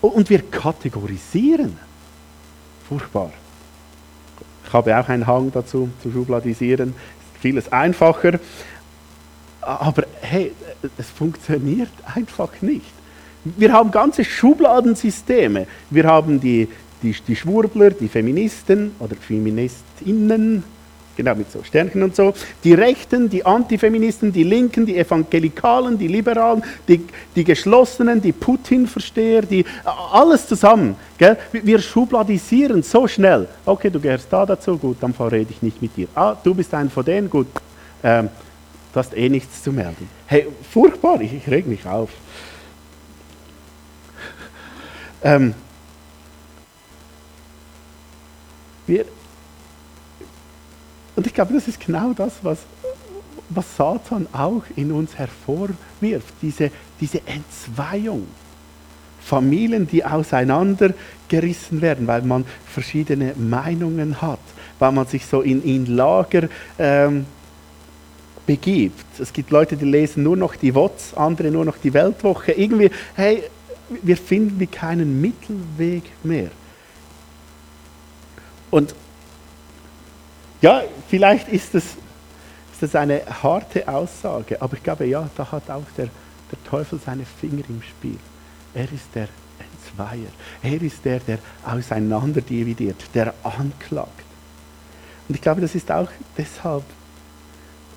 Und 0.00 0.28
wir 0.28 0.42
kategorisieren. 0.42 1.78
Furchtbar 2.86 3.30
habe 4.74 4.98
auch 4.98 5.08
einen 5.08 5.26
Hang 5.26 5.50
dazu, 5.52 5.88
zu 6.02 6.10
schubladisieren. 6.10 6.90
Ist 6.90 7.40
vieles 7.40 7.72
einfacher. 7.72 8.38
Aber 9.60 10.04
hey, 10.20 10.52
es 10.98 11.08
funktioniert 11.08 11.90
einfach 12.14 12.50
nicht. 12.60 12.92
Wir 13.44 13.72
haben 13.72 13.90
ganze 13.90 14.24
Schubladensysteme. 14.24 15.66
Wir 15.90 16.04
haben 16.04 16.40
die, 16.40 16.68
die, 17.02 17.14
die 17.26 17.36
Schwurbler, 17.36 17.90
die 17.90 18.08
Feministen 18.08 18.92
oder 18.98 19.16
Feministinnen, 19.16 20.64
Genau, 21.16 21.34
mit 21.34 21.50
so 21.50 21.62
Sternchen 21.62 22.02
und 22.02 22.16
so. 22.16 22.34
Die 22.64 22.74
Rechten, 22.74 23.28
die 23.28 23.46
Antifeministen, 23.46 24.32
die 24.32 24.42
Linken, 24.42 24.84
die 24.84 24.96
Evangelikalen, 24.98 25.96
die 25.96 26.08
Liberalen, 26.08 26.62
die, 26.88 27.06
die 27.36 27.44
Geschlossenen, 27.44 28.20
die 28.20 28.32
Putin-Versteher, 28.32 29.42
die, 29.42 29.64
alles 29.84 30.48
zusammen. 30.48 30.96
Gell? 31.16 31.36
Wir 31.52 31.78
schubladisieren 31.78 32.82
so 32.82 33.06
schnell. 33.06 33.46
Okay, 33.64 33.90
du 33.90 34.00
gehörst 34.00 34.26
da 34.30 34.44
dazu, 34.44 34.76
gut, 34.76 34.96
dann 35.00 35.12
rede 35.12 35.50
ich 35.50 35.62
nicht 35.62 35.80
mit 35.80 35.96
dir. 35.96 36.08
Ah, 36.14 36.36
du 36.42 36.52
bist 36.54 36.74
ein 36.74 36.90
von 36.90 37.04
denen, 37.04 37.30
gut, 37.30 37.46
ähm, 38.02 38.28
du 38.92 38.98
hast 38.98 39.16
eh 39.16 39.28
nichts 39.28 39.62
zu 39.62 39.72
melden. 39.72 40.08
Hey, 40.26 40.48
furchtbar, 40.72 41.20
ich, 41.20 41.32
ich 41.32 41.48
reg 41.48 41.66
mich 41.66 41.86
auf. 41.86 42.10
Ähm, 45.22 45.54
wir, 48.86 49.06
und 51.16 51.26
ich 51.26 51.34
glaube, 51.34 51.54
das 51.54 51.68
ist 51.68 51.80
genau 51.80 52.12
das, 52.12 52.32
was, 52.42 52.58
was 53.48 53.76
Satan 53.76 54.26
auch 54.32 54.62
in 54.76 54.92
uns 54.92 55.16
hervorwirft, 55.16 56.34
diese, 56.42 56.70
diese 57.00 57.20
Entzweiung. 57.26 58.26
Familien, 59.24 59.86
die 59.86 60.04
auseinandergerissen 60.04 61.80
werden, 61.80 62.06
weil 62.06 62.22
man 62.22 62.44
verschiedene 62.66 63.32
Meinungen 63.36 64.20
hat, 64.20 64.40
weil 64.78 64.92
man 64.92 65.06
sich 65.06 65.24
so 65.24 65.40
in, 65.40 65.62
in 65.62 65.86
Lager 65.86 66.48
ähm, 66.78 67.24
begibt. 68.46 69.06
Es 69.18 69.32
gibt 69.32 69.50
Leute, 69.50 69.76
die 69.76 69.86
lesen 69.86 70.22
nur 70.22 70.36
noch 70.36 70.56
die 70.56 70.74
WOTS, 70.74 71.14
andere 71.14 71.50
nur 71.50 71.64
noch 71.64 71.78
die 71.78 71.94
Weltwoche. 71.94 72.52
Irgendwie, 72.52 72.90
hey, 73.14 73.44
wir 74.02 74.16
finden 74.18 74.60
wie 74.60 74.66
keinen 74.66 75.20
Mittelweg 75.22 76.02
mehr. 76.22 76.50
Und 78.70 78.94
ja, 80.64 80.82
vielleicht 81.08 81.48
ist 81.48 81.74
das, 81.74 81.84
ist 81.84 82.80
das 82.80 82.94
eine 82.94 83.20
harte 83.42 83.86
Aussage, 83.86 84.60
aber 84.62 84.74
ich 84.74 84.82
glaube, 84.82 85.04
ja, 85.04 85.28
da 85.36 85.52
hat 85.52 85.68
auch 85.68 85.84
der, 85.94 86.08
der 86.50 86.64
Teufel 86.64 86.98
seine 87.04 87.26
Finger 87.26 87.62
im 87.68 87.82
Spiel. 87.82 88.18
Er 88.72 88.84
ist 88.84 89.14
der 89.14 89.28
Entzweier. 89.58 90.30
Er 90.62 90.80
ist 90.80 91.04
der, 91.04 91.20
der 91.20 91.38
auseinanderdividiert, 91.66 92.96
der 93.12 93.34
anklagt. 93.42 94.24
Und 95.28 95.34
ich 95.34 95.42
glaube, 95.42 95.60
das 95.60 95.74
ist 95.74 95.90
auch 95.90 96.08
deshalb 96.38 96.84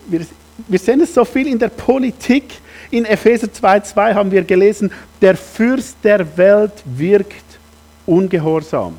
wir, 0.08 0.26
wir 0.68 0.80
sehen 0.80 1.02
es 1.02 1.14
so 1.14 1.24
viel 1.24 1.48
in 1.48 1.60
der 1.60 1.70
Politik. 1.70 2.56
In 2.92 3.06
Epheser 3.06 3.48
2,2 3.48 4.14
haben 4.14 4.32
wir 4.32 4.44
gelesen, 4.44 4.92
der 5.22 5.38
Fürst 5.38 5.98
der 6.04 6.38
Welt 6.38 6.84
wirkt 6.86 7.60
ungehorsam. 8.06 8.98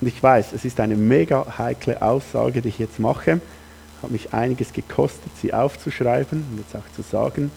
Und 0.00 0.08
ich 0.08 0.22
weiß, 0.22 0.52
es 0.52 0.64
ist 0.64 0.80
eine 0.80 0.96
mega 0.96 1.58
heikle 1.58 2.00
Aussage, 2.00 2.62
die 2.62 2.68
ich 2.68 2.78
jetzt 2.78 2.98
mache. 2.98 3.40
Hat 4.02 4.10
mich 4.10 4.32
einiges 4.32 4.72
gekostet, 4.72 5.30
sie 5.40 5.52
aufzuschreiben 5.52 6.44
und 6.50 6.58
jetzt 6.58 6.74
auch 6.74 6.90
zu 6.96 7.02
sagen. 7.02 7.50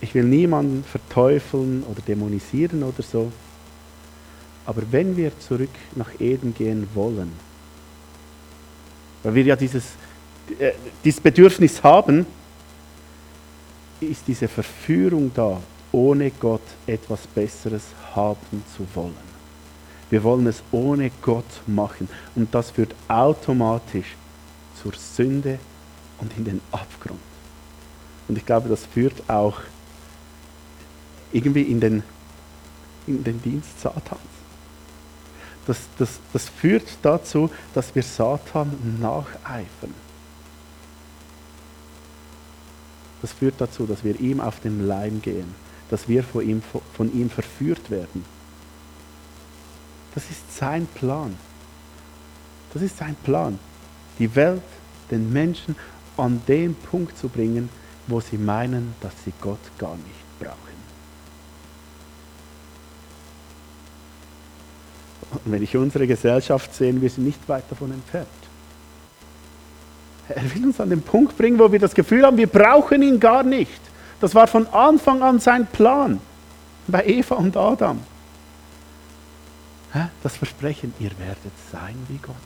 Ich 0.00 0.14
will 0.14 0.24
niemanden 0.24 0.82
verteufeln 0.82 1.84
oder 1.84 2.00
dämonisieren 2.00 2.82
oder 2.82 3.02
so. 3.02 3.30
Aber 4.66 4.82
wenn 4.90 5.16
wir 5.16 5.38
zurück 5.38 5.70
nach 5.94 6.10
Eden 6.18 6.54
gehen 6.54 6.88
wollen, 6.94 7.32
weil 9.22 9.34
wir 9.34 9.44
ja 9.44 9.56
dieses, 9.56 9.84
äh, 10.58 10.72
dieses 11.04 11.20
Bedürfnis 11.20 11.82
haben, 11.84 12.26
ist 14.00 14.26
diese 14.26 14.48
Verführung 14.48 15.30
da, 15.32 15.60
ohne 15.92 16.32
Gott 16.32 16.62
etwas 16.86 17.26
Besseres 17.28 17.82
haben 18.14 18.64
zu 18.76 18.84
wollen. 18.94 19.31
Wir 20.12 20.22
wollen 20.22 20.46
es 20.46 20.62
ohne 20.70 21.10
Gott 21.22 21.62
machen 21.66 22.08
und 22.34 22.54
das 22.54 22.70
führt 22.70 22.94
automatisch 23.08 24.14
zur 24.80 24.92
Sünde 24.92 25.58
und 26.18 26.36
in 26.36 26.44
den 26.44 26.60
Abgrund. 26.70 27.18
Und 28.28 28.36
ich 28.36 28.44
glaube, 28.44 28.68
das 28.68 28.84
führt 28.86 29.28
auch 29.28 29.60
irgendwie 31.32 31.62
in 31.62 31.80
den, 31.80 32.02
in 33.06 33.24
den 33.24 33.40
Dienst 33.42 33.80
Satans 33.80 34.20
das, 35.66 35.78
das, 35.98 36.20
das 36.32 36.48
führt 36.48 36.86
dazu, 37.02 37.50
dass 37.74 37.94
wir 37.94 38.02
Satan 38.02 38.98
nacheifern. 39.00 39.94
Das 43.20 43.32
führt 43.32 43.54
dazu, 43.58 43.86
dass 43.86 44.02
wir 44.02 44.18
ihm 44.18 44.40
auf 44.40 44.58
den 44.60 44.86
Leim 44.86 45.22
gehen, 45.22 45.54
dass 45.90 46.08
wir 46.08 46.24
von 46.24 46.48
ihm, 46.48 46.62
von 46.94 47.12
ihm 47.14 47.30
verführt 47.30 47.90
werden. 47.90 48.24
Das 50.14 50.24
ist 50.30 50.56
sein 50.56 50.86
Plan. 50.86 51.36
Das 52.72 52.82
ist 52.82 52.96
sein 52.96 53.16
Plan. 53.22 53.58
Die 54.18 54.34
Welt, 54.34 54.62
den 55.10 55.32
Menschen 55.32 55.76
an 56.16 56.42
den 56.46 56.74
Punkt 56.74 57.16
zu 57.18 57.28
bringen, 57.28 57.68
wo 58.06 58.20
sie 58.20 58.36
meinen, 58.36 58.94
dass 59.00 59.12
sie 59.24 59.32
Gott 59.40 59.58
gar 59.78 59.96
nicht 59.96 60.38
brauchen. 60.40 60.58
Und 65.44 65.52
wenn 65.52 65.62
ich 65.62 65.76
unsere 65.76 66.06
Gesellschaft 66.06 66.74
sehe, 66.74 67.00
wir 67.00 67.08
sind 67.08 67.24
nicht 67.24 67.48
weit 67.48 67.64
davon 67.70 67.92
entfernt. 67.92 68.28
Er 70.28 70.54
will 70.54 70.66
uns 70.66 70.80
an 70.80 70.90
den 70.90 71.02
Punkt 71.02 71.36
bringen, 71.36 71.58
wo 71.58 71.70
wir 71.70 71.78
das 71.78 71.94
Gefühl 71.94 72.24
haben, 72.24 72.36
wir 72.36 72.46
brauchen 72.46 73.02
ihn 73.02 73.18
gar 73.18 73.42
nicht. 73.42 73.80
Das 74.20 74.34
war 74.34 74.46
von 74.46 74.66
Anfang 74.68 75.22
an 75.22 75.40
sein 75.40 75.66
Plan 75.66 76.20
bei 76.86 77.04
Eva 77.04 77.36
und 77.36 77.56
Adam. 77.56 78.00
Das 80.22 80.36
Versprechen, 80.36 80.94
ihr 81.00 81.10
werdet 81.18 81.52
sein 81.70 81.96
wie 82.08 82.16
Gott. 82.16 82.36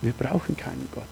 Wir 0.00 0.12
brauchen 0.12 0.56
keinen 0.56 0.88
Gott. 0.94 1.04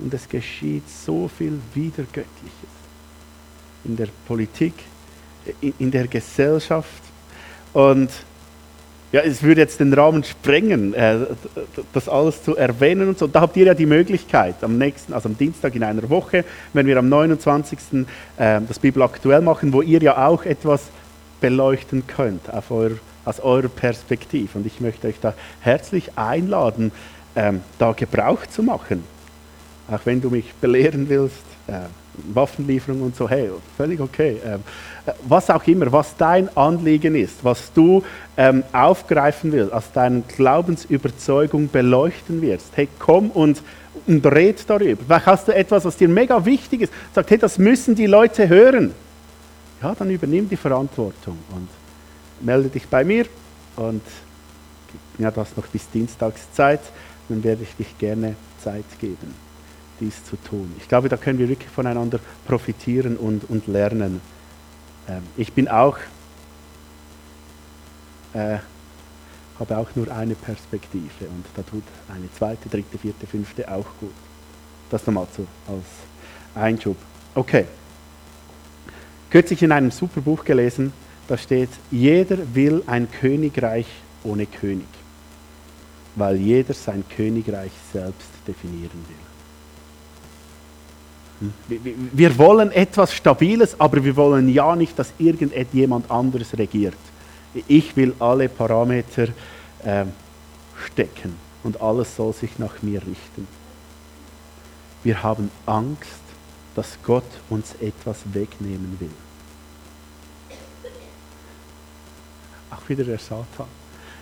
Und 0.00 0.14
es 0.14 0.28
geschieht 0.28 0.88
so 0.88 1.26
viel 1.26 1.60
Wiedergöttliches 1.74 2.70
in 3.84 3.96
der 3.96 4.08
Politik, 4.26 4.74
in 5.60 5.90
der 5.90 6.06
Gesellschaft. 6.06 7.02
Und 7.72 8.10
ja, 9.10 9.22
es 9.22 9.42
würde 9.42 9.62
jetzt 9.62 9.80
den 9.80 9.92
Rahmen 9.94 10.22
sprengen, 10.22 10.92
äh, 10.92 11.18
das 11.92 12.08
alles 12.08 12.42
zu 12.42 12.56
erwähnen 12.56 13.08
und 13.08 13.18
so. 13.18 13.26
Da 13.26 13.40
habt 13.40 13.56
ihr 13.56 13.66
ja 13.66 13.74
die 13.74 13.86
Möglichkeit, 13.86 14.62
am 14.62 14.76
nächsten, 14.76 15.14
also 15.14 15.28
am 15.28 15.38
Dienstag 15.38 15.74
in 15.74 15.82
einer 15.82 16.08
Woche, 16.10 16.44
wenn 16.74 16.86
wir 16.86 16.98
am 16.98 17.08
29. 17.08 17.78
Äh, 18.36 18.60
das 18.68 18.78
Bibel 18.78 19.02
aktuell 19.02 19.40
machen, 19.40 19.72
wo 19.72 19.80
ihr 19.80 20.02
ja 20.02 20.26
auch 20.26 20.44
etwas 20.44 20.88
beleuchten 21.40 22.06
könnt 22.06 22.42
euer, 22.70 22.90
aus 23.24 23.40
eurer 23.40 23.68
Perspektive. 23.68 24.58
Und 24.58 24.66
ich 24.66 24.80
möchte 24.80 25.08
euch 25.08 25.20
da 25.20 25.32
herzlich 25.60 26.18
einladen, 26.18 26.92
ähm, 27.34 27.62
da 27.78 27.92
Gebrauch 27.92 28.46
zu 28.46 28.62
machen. 28.62 29.04
Auch 29.90 30.00
wenn 30.04 30.20
du 30.20 30.28
mich 30.28 30.52
belehren 30.60 31.08
willst, 31.08 31.44
äh, 31.66 31.80
Waffenlieferung 32.34 33.02
und 33.02 33.16
so, 33.16 33.28
hey, 33.28 33.50
völlig 33.76 34.00
okay. 34.00 34.38
Ähm, 34.44 34.60
äh, 35.06 35.12
was 35.26 35.50
auch 35.50 35.66
immer, 35.66 35.90
was 35.92 36.16
dein 36.16 36.54
Anliegen 36.56 37.14
ist, 37.14 37.44
was 37.44 37.72
du 37.72 38.02
ähm, 38.36 38.64
aufgreifen 38.72 39.52
willst, 39.52 39.72
aus 39.72 39.92
deiner 39.92 40.20
Glaubensüberzeugung 40.20 41.68
beleuchten 41.70 42.42
wirst, 42.42 42.70
hey, 42.74 42.88
komm 42.98 43.30
und, 43.30 43.62
und 44.06 44.26
red 44.26 44.64
darüber. 44.68 45.02
Vielleicht 45.04 45.26
hast 45.26 45.48
du 45.48 45.54
etwas, 45.54 45.84
was 45.84 45.96
dir 45.96 46.08
mega 46.08 46.44
wichtig 46.44 46.82
ist, 46.82 46.92
sagt, 47.14 47.30
hey, 47.30 47.38
das 47.38 47.58
müssen 47.58 47.94
die 47.94 48.06
Leute 48.06 48.48
hören. 48.48 48.92
Ja, 49.82 49.94
dann 49.94 50.10
übernimm 50.10 50.48
die 50.48 50.56
Verantwortung 50.56 51.38
und 51.54 51.68
melde 52.40 52.68
dich 52.68 52.86
bei 52.88 53.04
mir 53.04 53.26
und 53.76 54.02
ja, 55.18 55.30
du 55.30 55.40
hast 55.40 55.56
noch 55.56 55.66
bis 55.66 55.88
Dienstagszeit, 55.90 56.80
dann 57.28 57.42
werde 57.44 57.62
ich 57.62 57.74
dich 57.76 57.98
gerne 57.98 58.34
Zeit 58.62 58.84
geben 59.00 59.47
dies 60.00 60.24
zu 60.24 60.36
tun. 60.36 60.74
Ich 60.78 60.88
glaube, 60.88 61.08
da 61.08 61.16
können 61.16 61.38
wir 61.38 61.48
wirklich 61.48 61.70
voneinander 61.70 62.20
profitieren 62.46 63.16
und, 63.16 63.48
und 63.48 63.66
lernen. 63.66 64.20
Ähm, 65.08 65.22
ich 65.36 65.52
bin 65.52 65.68
auch, 65.68 65.98
äh, 68.34 68.58
habe 69.58 69.78
auch 69.78 69.88
nur 69.94 70.10
eine 70.10 70.34
Perspektive 70.34 71.26
und 71.30 71.44
da 71.54 71.62
tut 71.62 71.82
eine 72.08 72.32
zweite, 72.32 72.68
dritte, 72.68 72.98
vierte, 72.98 73.26
fünfte 73.26 73.70
auch 73.70 73.86
gut. 74.00 74.12
Das 74.90 75.06
nochmal 75.06 75.26
so 75.36 75.46
als 75.66 75.84
Einschub. 76.54 76.96
Okay. 77.34 77.66
Kürzlich 79.30 79.62
in 79.62 79.72
einem 79.72 79.90
super 79.90 80.22
Buch 80.22 80.44
gelesen, 80.44 80.92
da 81.28 81.36
steht, 81.36 81.68
jeder 81.90 82.38
will 82.54 82.82
ein 82.86 83.10
Königreich 83.10 83.86
ohne 84.24 84.46
König, 84.46 84.86
weil 86.16 86.36
jeder 86.36 86.72
sein 86.72 87.04
Königreich 87.14 87.72
selbst 87.92 88.28
definieren 88.46 89.04
will. 89.06 89.37
Wir 92.12 92.36
wollen 92.36 92.72
etwas 92.72 93.14
Stabiles, 93.14 93.78
aber 93.78 94.02
wir 94.02 94.16
wollen 94.16 94.48
ja 94.48 94.74
nicht, 94.74 94.98
dass 94.98 95.12
irgendjemand 95.18 96.10
anderes 96.10 96.56
regiert. 96.58 96.96
Ich 97.68 97.96
will 97.96 98.14
alle 98.18 98.48
Parameter 98.48 99.28
äh, 99.84 100.04
stecken 100.86 101.36
und 101.62 101.80
alles 101.80 102.16
soll 102.16 102.32
sich 102.32 102.58
nach 102.58 102.82
mir 102.82 103.00
richten. 103.00 103.46
Wir 105.04 105.22
haben 105.22 105.50
Angst, 105.66 106.20
dass 106.74 106.98
Gott 107.04 107.24
uns 107.48 107.74
etwas 107.80 108.18
wegnehmen 108.32 108.96
will. 108.98 109.10
Auch 112.70 112.88
wieder 112.88 113.04
der 113.04 113.18
Satan. 113.18 113.77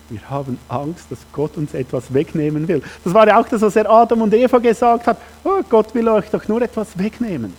Wir 0.09 0.31
haben 0.31 0.59
Angst, 0.69 1.11
dass 1.11 1.19
Gott 1.33 1.57
uns 1.57 1.75
etwas 1.75 2.14
wegnehmen 2.14 2.69
will. 2.69 2.83
Das 3.03 3.12
war 3.12 3.27
ja 3.27 3.40
auch 3.40 3.49
das, 3.49 3.61
was 3.62 3.75
er 3.75 3.90
Adam 3.90 4.23
und 4.23 4.33
Eva 4.33 4.59
gesagt 4.59 5.07
hat. 5.07 5.19
Oh, 5.42 5.62
Gott 5.69 5.95
will 5.95 6.09
euch 6.09 6.31
doch 6.31 6.47
nur 6.47 6.62
etwas 6.62 6.97
wegnehmen. 6.97 7.53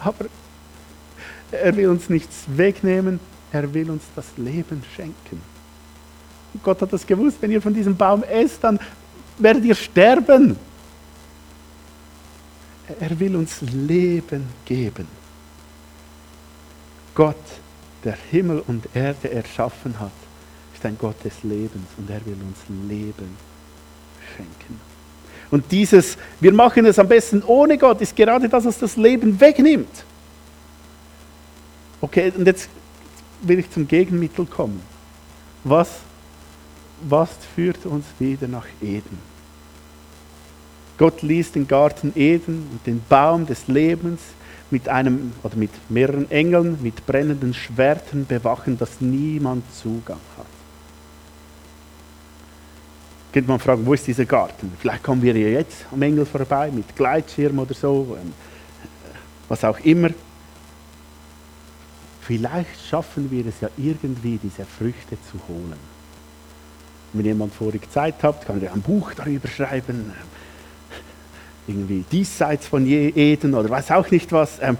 Aber 0.00 0.26
er 1.52 1.76
will 1.76 1.88
uns 1.88 2.08
nichts 2.08 2.44
wegnehmen, 2.48 3.20
er 3.52 3.72
will 3.72 3.90
uns 3.90 4.02
das 4.16 4.26
Leben 4.36 4.82
schenken. 4.94 5.40
Und 6.52 6.62
Gott 6.62 6.82
hat 6.82 6.92
das 6.92 7.06
gewusst, 7.06 7.36
wenn 7.40 7.52
ihr 7.52 7.62
von 7.62 7.74
diesem 7.74 7.96
Baum 7.96 8.22
esst, 8.24 8.64
dann 8.64 8.80
werdet 9.38 9.64
ihr 9.64 9.74
sterben. 9.74 10.56
Er 13.00 13.18
will 13.18 13.36
uns 13.36 13.60
Leben 13.60 14.46
geben. 14.64 15.06
Gott, 17.14 17.36
der 18.04 18.16
Himmel 18.30 18.62
und 18.66 18.88
Erde 18.94 19.30
erschaffen 19.32 19.98
hat, 19.98 20.12
ist 20.76 20.84
ein 20.84 20.98
Gott 20.98 21.16
des 21.24 21.42
Lebens 21.42 21.88
und 21.96 22.10
er 22.10 22.24
will 22.26 22.34
uns 22.34 22.58
Leben 22.88 23.36
schenken. 24.36 24.80
Und 25.50 25.70
dieses, 25.72 26.18
wir 26.40 26.52
machen 26.52 26.84
es 26.84 26.98
am 26.98 27.08
besten 27.08 27.42
ohne 27.42 27.78
Gott, 27.78 28.00
ist 28.00 28.14
gerade 28.14 28.48
das, 28.48 28.64
was 28.64 28.78
das 28.78 28.96
Leben 28.96 29.40
wegnimmt. 29.40 30.04
Okay, 32.00 32.32
und 32.36 32.46
jetzt 32.46 32.68
will 33.42 33.58
ich 33.58 33.70
zum 33.70 33.88
Gegenmittel 33.88 34.44
kommen. 34.44 34.82
Was, 35.64 35.88
was 37.08 37.30
führt 37.54 37.86
uns 37.86 38.04
wieder 38.18 38.48
nach 38.48 38.66
Eden? 38.82 39.18
Gott 40.98 41.22
ließ 41.22 41.52
den 41.52 41.68
Garten 41.68 42.12
Eden 42.14 42.68
und 42.72 42.86
den 42.86 43.02
Baum 43.08 43.46
des 43.46 43.68
Lebens 43.68 44.20
mit 44.70 44.88
einem 44.88 45.32
oder 45.42 45.56
mit 45.56 45.70
mehreren 45.88 46.30
Engeln 46.30 46.78
mit 46.82 47.06
brennenden 47.06 47.54
Schwertern 47.54 48.26
bewachen, 48.26 48.78
dass 48.78 49.00
niemand 49.00 49.62
Zugang 49.74 50.20
hat 50.36 50.55
könnte 53.36 53.50
man 53.50 53.60
fragen, 53.60 53.84
wo 53.84 53.92
ist 53.92 54.06
dieser 54.06 54.24
Garten? 54.24 54.72
Vielleicht 54.80 55.02
kommen 55.02 55.20
wir 55.20 55.36
ja 55.36 55.48
jetzt 55.48 55.84
am 55.92 56.00
Engel 56.00 56.24
vorbei 56.24 56.70
mit 56.70 56.96
Gleitschirm 56.96 57.58
oder 57.58 57.74
so, 57.74 58.16
ähm, 58.18 58.32
was 59.46 59.62
auch 59.62 59.78
immer. 59.80 60.08
Vielleicht 62.22 62.86
schaffen 62.88 63.30
wir 63.30 63.44
es 63.44 63.60
ja 63.60 63.68
irgendwie, 63.76 64.40
diese 64.42 64.64
Früchte 64.64 65.18
zu 65.30 65.38
holen. 65.48 65.76
wenn 67.12 67.26
jemand 67.26 67.52
vorig 67.52 67.92
Zeit 67.92 68.22
hat, 68.22 68.46
kann 68.46 68.62
er 68.62 68.72
ein 68.72 68.80
Buch 68.80 69.12
darüber 69.12 69.48
schreiben. 69.48 70.14
Irgendwie 71.66 72.06
diesseits 72.10 72.66
von 72.66 72.86
Eden 72.86 73.54
oder 73.54 73.68
weiß 73.68 73.90
auch 73.90 74.10
nicht 74.10 74.32
was. 74.32 74.62
Ähm, 74.62 74.78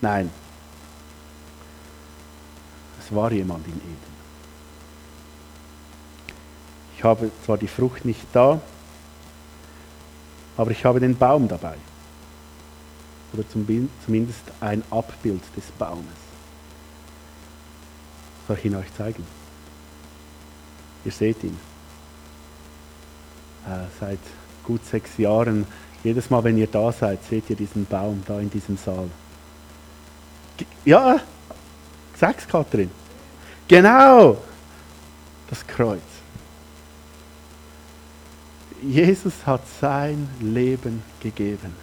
nein. 0.00 0.30
Es 3.00 3.12
war 3.12 3.32
jemand 3.32 3.66
in 3.66 3.74
Eden. 3.74 4.07
Ich 6.98 7.04
habe 7.04 7.30
zwar 7.46 7.56
die 7.56 7.68
Frucht 7.68 8.04
nicht 8.04 8.26
da, 8.32 8.60
aber 10.56 10.72
ich 10.72 10.84
habe 10.84 10.98
den 10.98 11.16
Baum 11.16 11.46
dabei. 11.46 11.76
Oder 13.32 13.44
zumindest 13.48 14.42
ein 14.58 14.82
Abbild 14.90 15.42
des 15.56 15.66
Baumes. 15.78 16.02
Soll 18.48 18.56
ich 18.58 18.64
ihn 18.64 18.74
euch 18.74 18.92
zeigen? 18.96 19.24
Ihr 21.04 21.12
seht 21.12 21.44
ihn. 21.44 21.56
Äh, 23.64 23.84
seit 24.00 24.18
gut 24.64 24.84
sechs 24.84 25.18
Jahren, 25.18 25.68
jedes 26.02 26.30
Mal, 26.30 26.42
wenn 26.42 26.58
ihr 26.58 26.66
da 26.66 26.90
seid, 26.90 27.22
seht 27.22 27.48
ihr 27.48 27.54
diesen 27.54 27.86
Baum 27.86 28.24
da 28.26 28.40
in 28.40 28.50
diesem 28.50 28.76
Saal. 28.76 29.08
Ja, 30.84 31.20
sag's, 32.16 32.48
Kathrin. 32.48 32.90
Genau, 33.68 34.38
das 35.48 35.64
Kreuz. 35.64 36.17
Jesus 38.82 39.46
hat 39.46 39.62
sein 39.80 40.28
Leben 40.40 41.02
gegeben. 41.20 41.74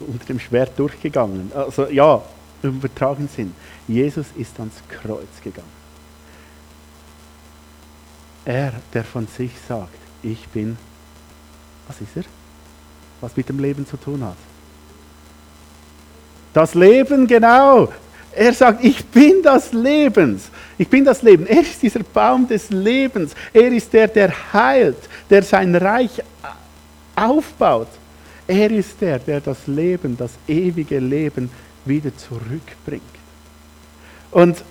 Unter 0.00 0.24
dem 0.26 0.40
Schwert 0.40 0.78
durchgegangen. 0.78 1.52
Also 1.54 1.86
ja, 1.86 2.22
im 2.62 2.76
übertragenen 2.76 3.28
Sinn. 3.28 3.54
Jesus 3.86 4.26
ist 4.36 4.58
ans 4.58 4.74
Kreuz 4.88 5.40
gegangen. 5.42 5.84
Er, 8.44 8.72
der 8.92 9.04
von 9.04 9.26
sich 9.26 9.52
sagt, 9.68 9.96
ich 10.22 10.48
bin, 10.48 10.76
was 11.86 12.00
ist 12.00 12.16
er? 12.16 12.24
Was 13.20 13.36
mit 13.36 13.48
dem 13.48 13.58
Leben 13.58 13.86
zu 13.86 13.96
tun 13.96 14.22
hat. 14.24 14.36
Das 16.52 16.74
Leben, 16.74 17.26
genau. 17.26 17.88
Er 18.36 18.52
sagt, 18.52 18.84
ich 18.84 19.04
bin 19.06 19.42
das 19.42 19.72
Lebens. 19.72 20.50
Ich 20.76 20.88
bin 20.88 21.04
das 21.04 21.22
Leben. 21.22 21.46
Er 21.46 21.60
ist 21.60 21.82
dieser 21.82 22.02
Baum 22.02 22.48
des 22.48 22.70
Lebens. 22.70 23.34
Er 23.52 23.70
ist 23.72 23.92
der, 23.92 24.08
der 24.08 24.32
heilt, 24.52 24.98
der 25.30 25.42
sein 25.42 25.74
Reich 25.74 26.20
aufbaut. 27.14 27.88
Er 28.46 28.70
ist 28.70 29.00
der, 29.00 29.18
der 29.18 29.40
das 29.40 29.66
Leben, 29.66 30.16
das 30.16 30.32
ewige 30.48 30.98
Leben 30.98 31.50
wieder 31.84 32.14
zurückbringt. 32.16 33.02
Und 34.30 34.62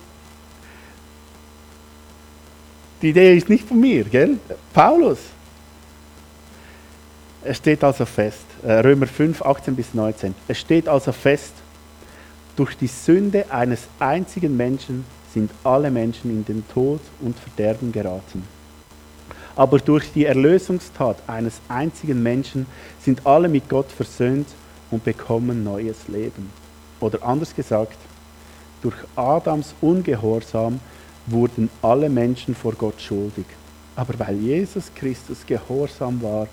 die 3.00 3.10
Idee 3.10 3.36
ist 3.36 3.48
nicht 3.48 3.66
von 3.66 3.80
mir, 3.80 4.04
gell? 4.04 4.38
Paulus. 4.72 5.18
Es 7.42 7.58
steht 7.58 7.84
also 7.84 8.06
fest, 8.06 8.44
äh, 8.62 8.72
Römer 8.74 9.06
5, 9.06 9.42
18 9.42 9.76
bis 9.76 9.92
19. 9.92 10.34
Es 10.48 10.58
steht 10.58 10.88
also 10.88 11.12
fest, 11.12 11.52
durch 12.56 12.76
die 12.76 12.86
Sünde 12.86 13.50
eines 13.50 13.88
einzigen 13.98 14.56
Menschen 14.56 15.04
sind 15.32 15.50
alle 15.64 15.90
Menschen 15.90 16.30
in 16.30 16.44
den 16.44 16.66
Tod 16.68 17.00
und 17.20 17.36
Verderben 17.38 17.90
geraten. 17.90 18.44
Aber 19.56 19.78
durch 19.78 20.12
die 20.12 20.24
Erlösungstat 20.24 21.16
eines 21.26 21.60
einzigen 21.68 22.22
Menschen 22.22 22.66
sind 23.00 23.26
alle 23.26 23.48
mit 23.48 23.68
Gott 23.68 23.90
versöhnt 23.90 24.48
und 24.90 25.04
bekommen 25.04 25.64
neues 25.64 26.08
Leben. 26.08 26.50
Oder 27.00 27.22
anders 27.22 27.54
gesagt, 27.54 27.96
durch 28.82 28.96
Adams 29.16 29.74
Ungehorsam 29.80 30.80
wurden 31.26 31.70
alle 31.82 32.08
Menschen 32.08 32.54
vor 32.54 32.72
Gott 32.72 33.00
schuldig. 33.00 33.46
Aber 33.96 34.18
weil 34.18 34.36
Jesus 34.36 34.90
Christus 34.94 35.46
gehorsam 35.46 36.20
war, 36.22 36.48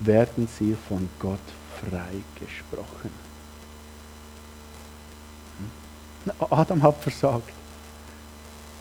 werden 0.00 0.48
sie 0.58 0.76
von 0.88 1.08
Gott 1.18 1.38
freigesprochen. 1.80 3.31
Adam 6.50 6.82
hat 6.82 6.96
versagt. 7.02 7.52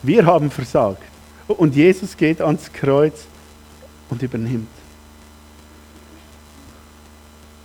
Wir 0.03 0.25
haben 0.25 0.49
versagt. 0.49 1.03
Und 1.47 1.75
Jesus 1.75 2.15
geht 2.15 2.41
ans 2.41 2.71
Kreuz 2.71 3.25
und 4.09 4.21
übernimmt. 4.21 4.67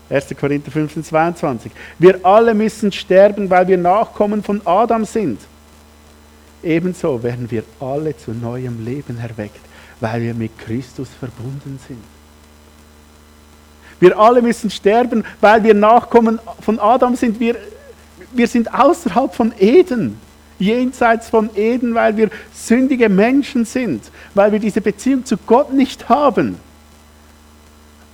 1. 0.09 0.35
Korinther 0.39 0.71
15, 0.71 1.05
22. 1.05 1.73
Wir 1.99 2.25
alle 2.25 2.55
müssen 2.55 2.93
sterben, 2.93 3.51
weil 3.51 3.67
wir 3.67 3.77
Nachkommen 3.77 4.43
von 4.43 4.61
Adam 4.65 5.05
sind. 5.05 5.41
Ebenso 6.63 7.23
werden 7.23 7.51
wir 7.51 7.65
alle 7.81 8.17
zu 8.17 8.33
neuem 8.33 8.85
Leben 8.85 9.19
erweckt, 9.19 9.61
weil 10.01 10.23
wir 10.23 10.35
mit 10.35 10.59
Christus 10.59 11.09
verbunden 11.19 11.79
sind. 11.87 12.03
Wir 13.99 14.19
alle 14.19 14.43
müssen 14.43 14.71
sterben, 14.71 15.25
weil 15.41 15.65
wir 15.65 15.75
Nachkommen 15.75 16.39
von 16.61 16.79
Adam 16.79 17.17
sind. 17.17 17.41
Wir 17.41 17.57
wir 18.33 18.47
sind 18.47 18.73
außerhalb 18.73 19.35
von 19.35 19.53
Eden, 19.59 20.19
jenseits 20.59 21.29
von 21.29 21.51
Eden, 21.55 21.95
weil 21.95 22.17
wir 22.17 22.31
sündige 22.53 23.09
Menschen 23.09 23.65
sind, 23.65 24.03
weil 24.35 24.53
wir 24.53 24.59
diese 24.59 24.81
Beziehung 24.81 25.25
zu 25.25 25.37
Gott 25.37 25.73
nicht 25.73 26.09
haben. 26.09 26.57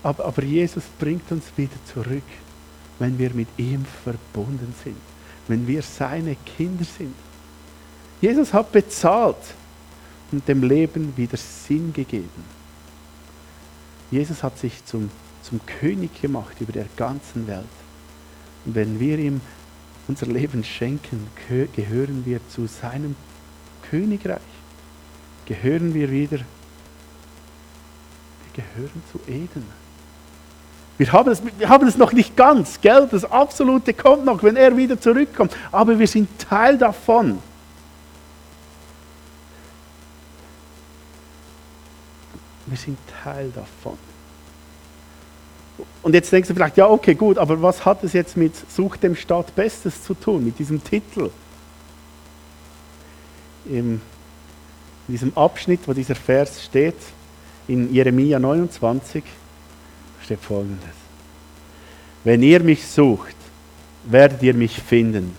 Aber, 0.02 0.24
aber 0.24 0.42
Jesus 0.42 0.84
bringt 0.98 1.30
uns 1.30 1.44
wieder 1.56 1.76
zurück, 1.92 2.22
wenn 2.98 3.18
wir 3.18 3.30
mit 3.34 3.48
ihm 3.56 3.84
verbunden 4.04 4.74
sind, 4.82 4.96
wenn 5.48 5.66
wir 5.66 5.82
seine 5.82 6.36
Kinder 6.56 6.84
sind. 6.84 7.14
Jesus 8.20 8.52
hat 8.52 8.72
bezahlt 8.72 9.36
und 10.30 10.46
dem 10.48 10.62
Leben 10.62 11.12
wieder 11.16 11.36
Sinn 11.36 11.92
gegeben. 11.92 12.62
Jesus 14.10 14.42
hat 14.42 14.58
sich 14.58 14.84
zum, 14.84 15.10
zum 15.42 15.60
König 15.66 16.20
gemacht 16.20 16.60
über 16.60 16.72
der 16.72 16.86
ganzen 16.96 17.46
Welt. 17.46 17.64
Und 18.64 18.74
wenn 18.74 19.00
wir 19.00 19.18
ihm 19.18 19.40
unser 20.08 20.26
Leben 20.26 20.64
schenken, 20.64 21.28
gehören 21.48 22.24
wir 22.24 22.40
zu 22.48 22.66
seinem 22.66 23.16
Königreich. 23.90 24.40
Gehören 25.46 25.94
wir 25.94 26.10
wieder, 26.10 26.38
wir 26.38 26.46
gehören 28.54 29.02
zu 29.10 29.18
Eden. 29.30 29.66
Wir 30.98 31.12
haben, 31.12 31.30
es, 31.30 31.42
wir 31.58 31.68
haben 31.68 31.86
es 31.88 31.96
noch 31.96 32.12
nicht 32.12 32.36
ganz, 32.36 32.80
gell? 32.80 33.08
Das 33.10 33.24
Absolute 33.24 33.94
kommt 33.94 34.24
noch, 34.24 34.42
wenn 34.42 34.56
er 34.56 34.76
wieder 34.76 35.00
zurückkommt. 35.00 35.56
Aber 35.72 35.98
wir 35.98 36.06
sind 36.06 36.28
Teil 36.38 36.78
davon. 36.78 37.38
Wir 42.66 42.76
sind 42.78 42.98
Teil 43.22 43.50
davon. 43.50 43.98
Und 46.02 46.14
jetzt 46.14 46.32
denkst 46.32 46.48
du 46.48 46.54
vielleicht, 46.54 46.76
ja, 46.76 46.88
okay, 46.88 47.14
gut, 47.14 47.38
aber 47.38 47.62
was 47.62 47.84
hat 47.84 48.02
es 48.02 48.12
jetzt 48.12 48.36
mit 48.36 48.52
Such 48.70 48.96
dem 48.96 49.14
Staat 49.14 49.54
Bestes 49.54 50.02
zu 50.02 50.14
tun, 50.14 50.44
mit 50.44 50.58
diesem 50.58 50.82
Titel? 50.82 51.30
In 53.66 54.00
diesem 55.06 55.36
Abschnitt, 55.36 55.80
wo 55.86 55.92
dieser 55.92 56.14
Vers 56.16 56.62
steht, 56.64 56.96
in 57.68 57.92
Jeremia 57.92 58.38
29, 58.38 59.22
steht 60.24 60.40
folgendes. 60.40 60.90
Wenn 62.24 62.42
ihr 62.42 62.60
mich 62.60 62.86
sucht, 62.86 63.36
werdet 64.04 64.42
ihr 64.42 64.54
mich 64.54 64.80
finden. 64.80 65.36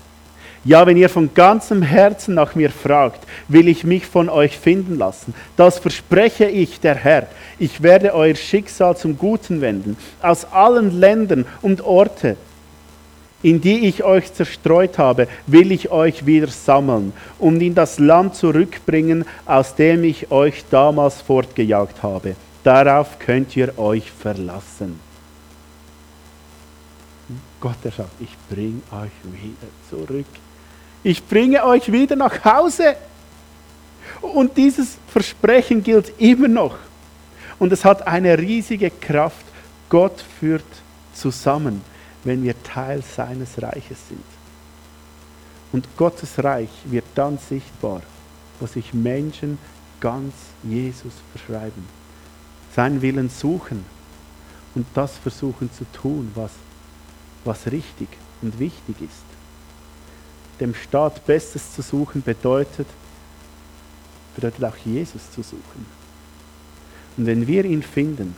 Ja, 0.66 0.88
wenn 0.88 0.96
ihr 0.96 1.10
von 1.10 1.34
ganzem 1.34 1.82
Herzen 1.82 2.36
nach 2.36 2.56
mir 2.56 2.70
fragt, 2.70 3.28
will 3.50 3.68
ich 3.68 3.84
mich 3.84 4.06
von 4.06 4.30
euch 4.30 4.58
finden 4.58 4.98
lassen. 4.98 5.34
Das 5.58 5.78
verspreche 5.78 6.46
ich, 6.46 6.80
der 6.80 6.96
Herr. 6.96 7.28
Ich 7.60 7.84
werde 7.84 8.14
euer 8.14 8.36
Schicksal 8.36 8.96
zum 8.96 9.18
Guten 9.18 9.60
wenden. 9.60 9.98
Aus 10.22 10.46
allen 10.46 10.98
Ländern 10.98 11.46
und 11.62 11.82
Orten, 11.82 12.38
in 13.42 13.60
die 13.60 13.88
ich 13.88 14.06
euch 14.06 14.34
zerstreut 14.34 14.98
habe, 14.98 15.28
will 15.48 15.74
ich 15.74 15.92
euch 15.92 16.26
wieder 16.26 16.48
sammeln 16.48 17.12
und 17.40 17.60
in 17.60 17.76
das 17.76 18.00
Land 18.00 18.36
zurückbringen, 18.36 19.26
aus 19.46 19.76
dem 19.76 20.06
ich 20.06 20.32
euch 20.32 20.64
damals 20.70 21.22
fortgejagt 21.22 22.02
habe. 22.04 22.38
Darauf 22.64 23.20
könnt 23.20 23.58
ihr 23.58 23.78
euch 23.78 24.10
verlassen. 24.10 24.98
Gott, 27.60 27.76
er 27.84 27.92
sagt, 27.92 28.22
ich 28.22 28.36
bringe 28.50 28.82
euch 28.92 29.12
wieder 29.42 29.68
zurück 29.90 30.26
ich 31.04 31.26
bringe 31.26 31.66
euch 31.66 31.92
wieder 31.92 32.16
nach 32.16 32.44
Hause. 32.46 32.96
Und 34.22 34.56
dieses 34.56 34.98
Versprechen 35.08 35.84
gilt 35.84 36.14
immer 36.20 36.48
noch. 36.48 36.78
Und 37.60 37.72
es 37.74 37.84
hat 37.84 38.08
eine 38.08 38.38
riesige 38.38 38.90
Kraft. 38.90 39.46
Gott 39.90 40.24
führt 40.40 40.64
zusammen, 41.14 41.82
wenn 42.24 42.42
wir 42.42 42.62
Teil 42.64 43.04
seines 43.04 43.62
Reiches 43.62 44.08
sind. 44.08 44.24
Und 45.74 45.88
Gottes 45.98 46.42
Reich 46.42 46.70
wird 46.86 47.06
dann 47.16 47.38
sichtbar, 47.38 48.02
wo 48.60 48.66
sich 48.66 48.94
Menschen 48.94 49.58
ganz 50.00 50.34
Jesus 50.64 51.14
verschreiben, 51.32 51.86
seinen 52.76 53.02
Willen 53.02 53.30
suchen 53.30 53.86
und 54.76 54.86
das 54.94 55.18
versuchen 55.18 55.72
zu 55.72 55.86
tun, 55.92 56.32
was, 56.36 56.52
was 57.44 57.72
richtig 57.72 58.08
und 58.42 58.60
wichtig 58.60 58.96
ist 59.02 59.33
dem 60.60 60.74
Staat 60.76 61.26
Bestes 61.26 61.74
zu 61.74 61.82
suchen 61.82 62.22
bedeutet, 62.22 62.88
bedeutet 64.36 64.64
auch 64.64 64.78
Jesus 64.86 65.32
zu 65.32 65.42
suchen. 65.42 65.86
Und 67.18 67.26
wenn 67.26 67.48
wir 67.48 67.66
ihn 67.66 67.84
finden 67.84 68.36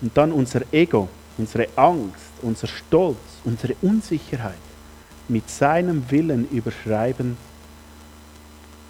und 0.00 0.16
dann 0.16 0.32
unser 0.32 0.62
Ego, 0.72 1.08
unsere 1.38 1.68
Angst, 1.76 2.32
unser 2.42 2.66
Stolz, 2.66 3.18
unsere 3.44 3.74
Unsicherheit 3.82 4.54
mit 5.28 5.48
seinem 5.48 6.10
Willen 6.10 6.48
überschreiben, 6.50 7.36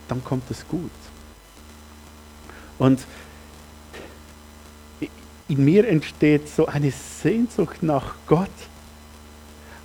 dann 0.09 0.25
kommt 0.25 0.51
es 0.51 0.67
gut. 0.67 0.91
Und 2.79 3.01
in 5.49 5.65
mir 5.65 5.87
entsteht 5.87 6.49
so 6.49 6.67
eine 6.67 6.91
Sehnsucht 6.91 7.83
nach 7.83 8.15
Gott, 8.27 8.49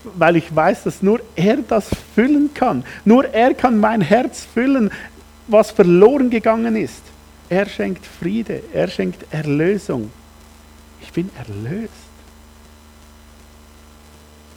weil 0.03 0.35
ich 0.35 0.55
weiß, 0.55 0.83
dass 0.83 1.01
nur 1.01 1.19
er 1.35 1.57
das 1.57 1.89
füllen 2.15 2.53
kann. 2.53 2.83
Nur 3.05 3.25
er 3.33 3.53
kann 3.53 3.79
mein 3.79 4.01
Herz 4.01 4.45
füllen, 4.45 4.91
was 5.47 5.71
verloren 5.71 6.29
gegangen 6.29 6.75
ist. 6.75 7.03
Er 7.49 7.67
schenkt 7.67 8.05
Friede, 8.05 8.61
er 8.73 8.87
schenkt 8.87 9.25
Erlösung. 9.31 10.11
Ich 11.01 11.11
bin 11.13 11.29
erlöst. 11.37 11.93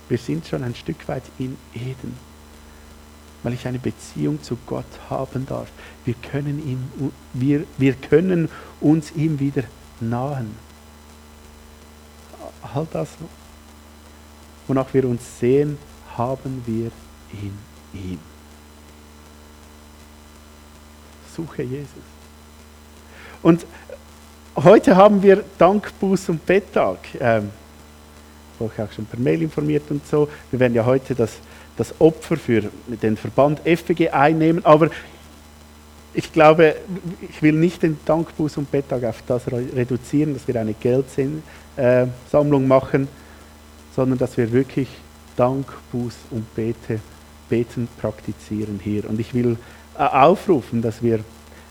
Wir 0.09 0.19
sind 0.19 0.47
schon 0.47 0.65
ein 0.65 0.75
Stück 0.75 1.07
weit 1.07 1.23
in 1.39 1.57
Eden, 1.73 2.17
weil 3.45 3.53
ich 3.53 3.67
eine 3.69 3.79
Beziehung 3.79 4.43
zu 4.43 4.59
Gott 4.67 4.85
haben 5.09 5.47
darf. 5.47 5.69
Wir 6.05 6.15
können, 6.15 6.59
ihm, 6.67 7.13
wir, 7.33 7.65
wir 7.79 7.95
können 7.95 8.49
uns 8.81 9.13
ihm 9.13 9.39
wieder 9.39 9.63
nahen. 10.01 10.57
All 12.75 12.89
das, 12.93 13.09
wonach 14.71 14.95
wir 14.95 15.05
uns 15.05 15.21
sehen, 15.39 15.77
haben 16.17 16.63
wir 16.65 16.91
in 17.33 17.53
ihm. 17.93 18.19
Suche 21.35 21.63
Jesus. 21.63 21.89
Und 23.43 23.67
heute 24.57 24.95
haben 24.97 25.23
wir 25.23 25.45
Dank, 25.59 25.93
Buß 25.99 26.29
und 26.29 26.47
Betttag. 26.47 26.99
Ähm, 27.19 27.51
ich 28.61 28.81
auch 28.81 28.93
schon 28.93 29.07
per 29.07 29.19
Mail 29.19 29.43
informiert 29.43 29.91
und 29.91 30.07
so. 30.07 30.29
Wir 30.51 30.61
werden 30.61 30.75
ja 30.75 30.85
heute 30.85 31.15
das, 31.15 31.33
das 31.77 31.93
Opfer 31.99 32.37
für 32.37 32.65
den 32.87 33.17
Verband 33.17 33.61
FWG 33.61 34.11
einnehmen, 34.11 34.65
aber 34.65 34.91
ich 36.15 36.33
glaube, 36.33 36.77
ich 37.29 37.43
will 37.43 37.55
nicht 37.55 37.83
den 37.83 37.99
Dankbuß 38.05 38.59
und 38.59 38.71
Betttag 38.71 39.03
auf 39.05 39.23
das 39.27 39.51
reduzieren, 39.51 40.35
dass 40.35 40.47
wir 40.47 40.61
eine 40.61 40.75
Geldsammlung 40.75 42.69
machen, 42.69 43.09
sondern 43.95 44.19
dass 44.19 44.37
wir 44.37 44.53
wirklich 44.53 44.89
Dank, 45.37 45.67
Buß 45.93 46.15
und 46.31 46.55
Bete, 46.55 47.01
Beten 47.49 47.89
praktizieren 48.01 48.81
hier. 48.83 49.09
Und 49.09 49.19
ich 49.21 49.35
will 49.35 49.57
äh, 49.99 50.03
aufrufen, 50.03 50.83
dass 50.83 51.03
wir 51.03 51.21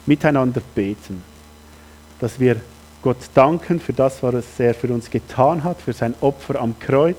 miteinander 0.05 0.61
beten, 0.75 1.23
dass 2.19 2.39
wir 2.39 2.57
Gott 3.01 3.17
danken 3.33 3.79
für 3.79 3.93
das, 3.93 4.21
was 4.23 4.43
er 4.59 4.73
für 4.73 4.93
uns 4.93 5.09
getan 5.09 5.63
hat, 5.63 5.81
für 5.81 5.93
sein 5.93 6.13
Opfer 6.19 6.59
am 6.59 6.77
Kreuz, 6.79 7.17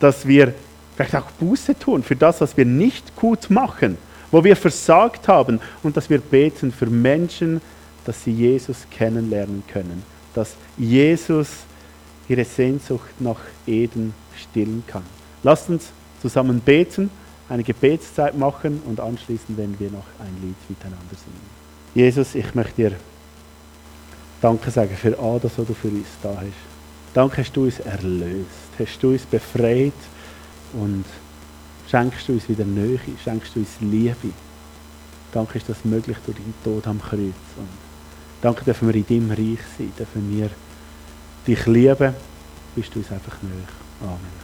dass 0.00 0.26
wir 0.26 0.54
vielleicht 0.96 1.14
auch 1.14 1.30
Buße 1.32 1.78
tun 1.78 2.02
für 2.02 2.16
das, 2.16 2.40
was 2.40 2.56
wir 2.56 2.64
nicht 2.64 3.14
gut 3.14 3.50
machen, 3.50 3.96
wo 4.30 4.42
wir 4.42 4.56
versagt 4.56 5.28
haben. 5.28 5.60
Und 5.82 5.96
dass 5.96 6.10
wir 6.10 6.18
beten 6.18 6.72
für 6.72 6.86
Menschen, 6.86 7.60
dass 8.04 8.24
sie 8.24 8.32
Jesus 8.32 8.86
kennenlernen 8.90 9.62
können, 9.72 10.02
dass 10.34 10.56
Jesus 10.76 11.48
ihre 12.28 12.44
Sehnsucht 12.44 13.20
nach 13.20 13.40
Eden 13.66 14.14
stillen 14.38 14.84
kann. 14.86 15.02
Lasst 15.42 15.68
uns 15.68 15.90
zusammen 16.20 16.60
beten, 16.60 17.10
eine 17.48 17.62
Gebetszeit 17.62 18.36
machen 18.36 18.82
und 18.86 19.00
anschließend 19.00 19.58
werden 19.58 19.76
wir 19.78 19.90
noch 19.90 20.06
ein 20.18 20.34
Lied 20.42 20.56
miteinander 20.68 21.04
singen. 21.10 21.54
Jesus, 21.94 22.34
ich 22.34 22.54
möchte 22.54 22.74
dir 22.74 22.92
Danke 24.44 24.70
sagen 24.70 24.94
für 24.94 25.18
all 25.18 25.40
das, 25.40 25.56
was 25.56 25.66
du 25.66 25.72
für 25.72 25.88
uns 25.88 26.06
da 26.22 26.36
hast. 26.36 27.14
Danke, 27.14 27.38
hast 27.38 27.52
du 27.56 27.64
uns 27.64 27.80
erlöst, 27.80 28.44
hast 28.78 29.02
du 29.02 29.12
uns 29.12 29.22
befreit 29.22 29.92
und 30.74 31.04
schenkst 31.90 32.28
du 32.28 32.32
uns 32.32 32.46
wieder 32.48 32.64
Nähe, 32.64 33.00
schenkst 33.22 33.54
du 33.54 33.60
uns 33.60 33.70
Liebe. 33.80 34.34
Danke, 35.32 35.56
ist 35.56 35.68
das 35.68 35.84
möglich 35.84 36.18
durch 36.26 36.36
deinen 36.36 36.54
Tod 36.62 36.86
am 36.86 37.00
Kreuz. 37.00 37.34
Und 37.56 37.68
danke, 38.42 38.64
dürfen 38.64 38.88
wir 38.88 38.94
in 38.96 39.06
deinem 39.06 39.30
Reich 39.30 39.64
sein, 39.78 39.92
dürfen 39.98 40.36
wir 40.36 40.50
dich 41.46 41.66
lieben, 41.66 42.14
bist 42.74 42.94
du 42.94 42.98
uns 42.98 43.10
einfach 43.10 43.40
näher. 43.42 43.83
Amen. 44.04 44.43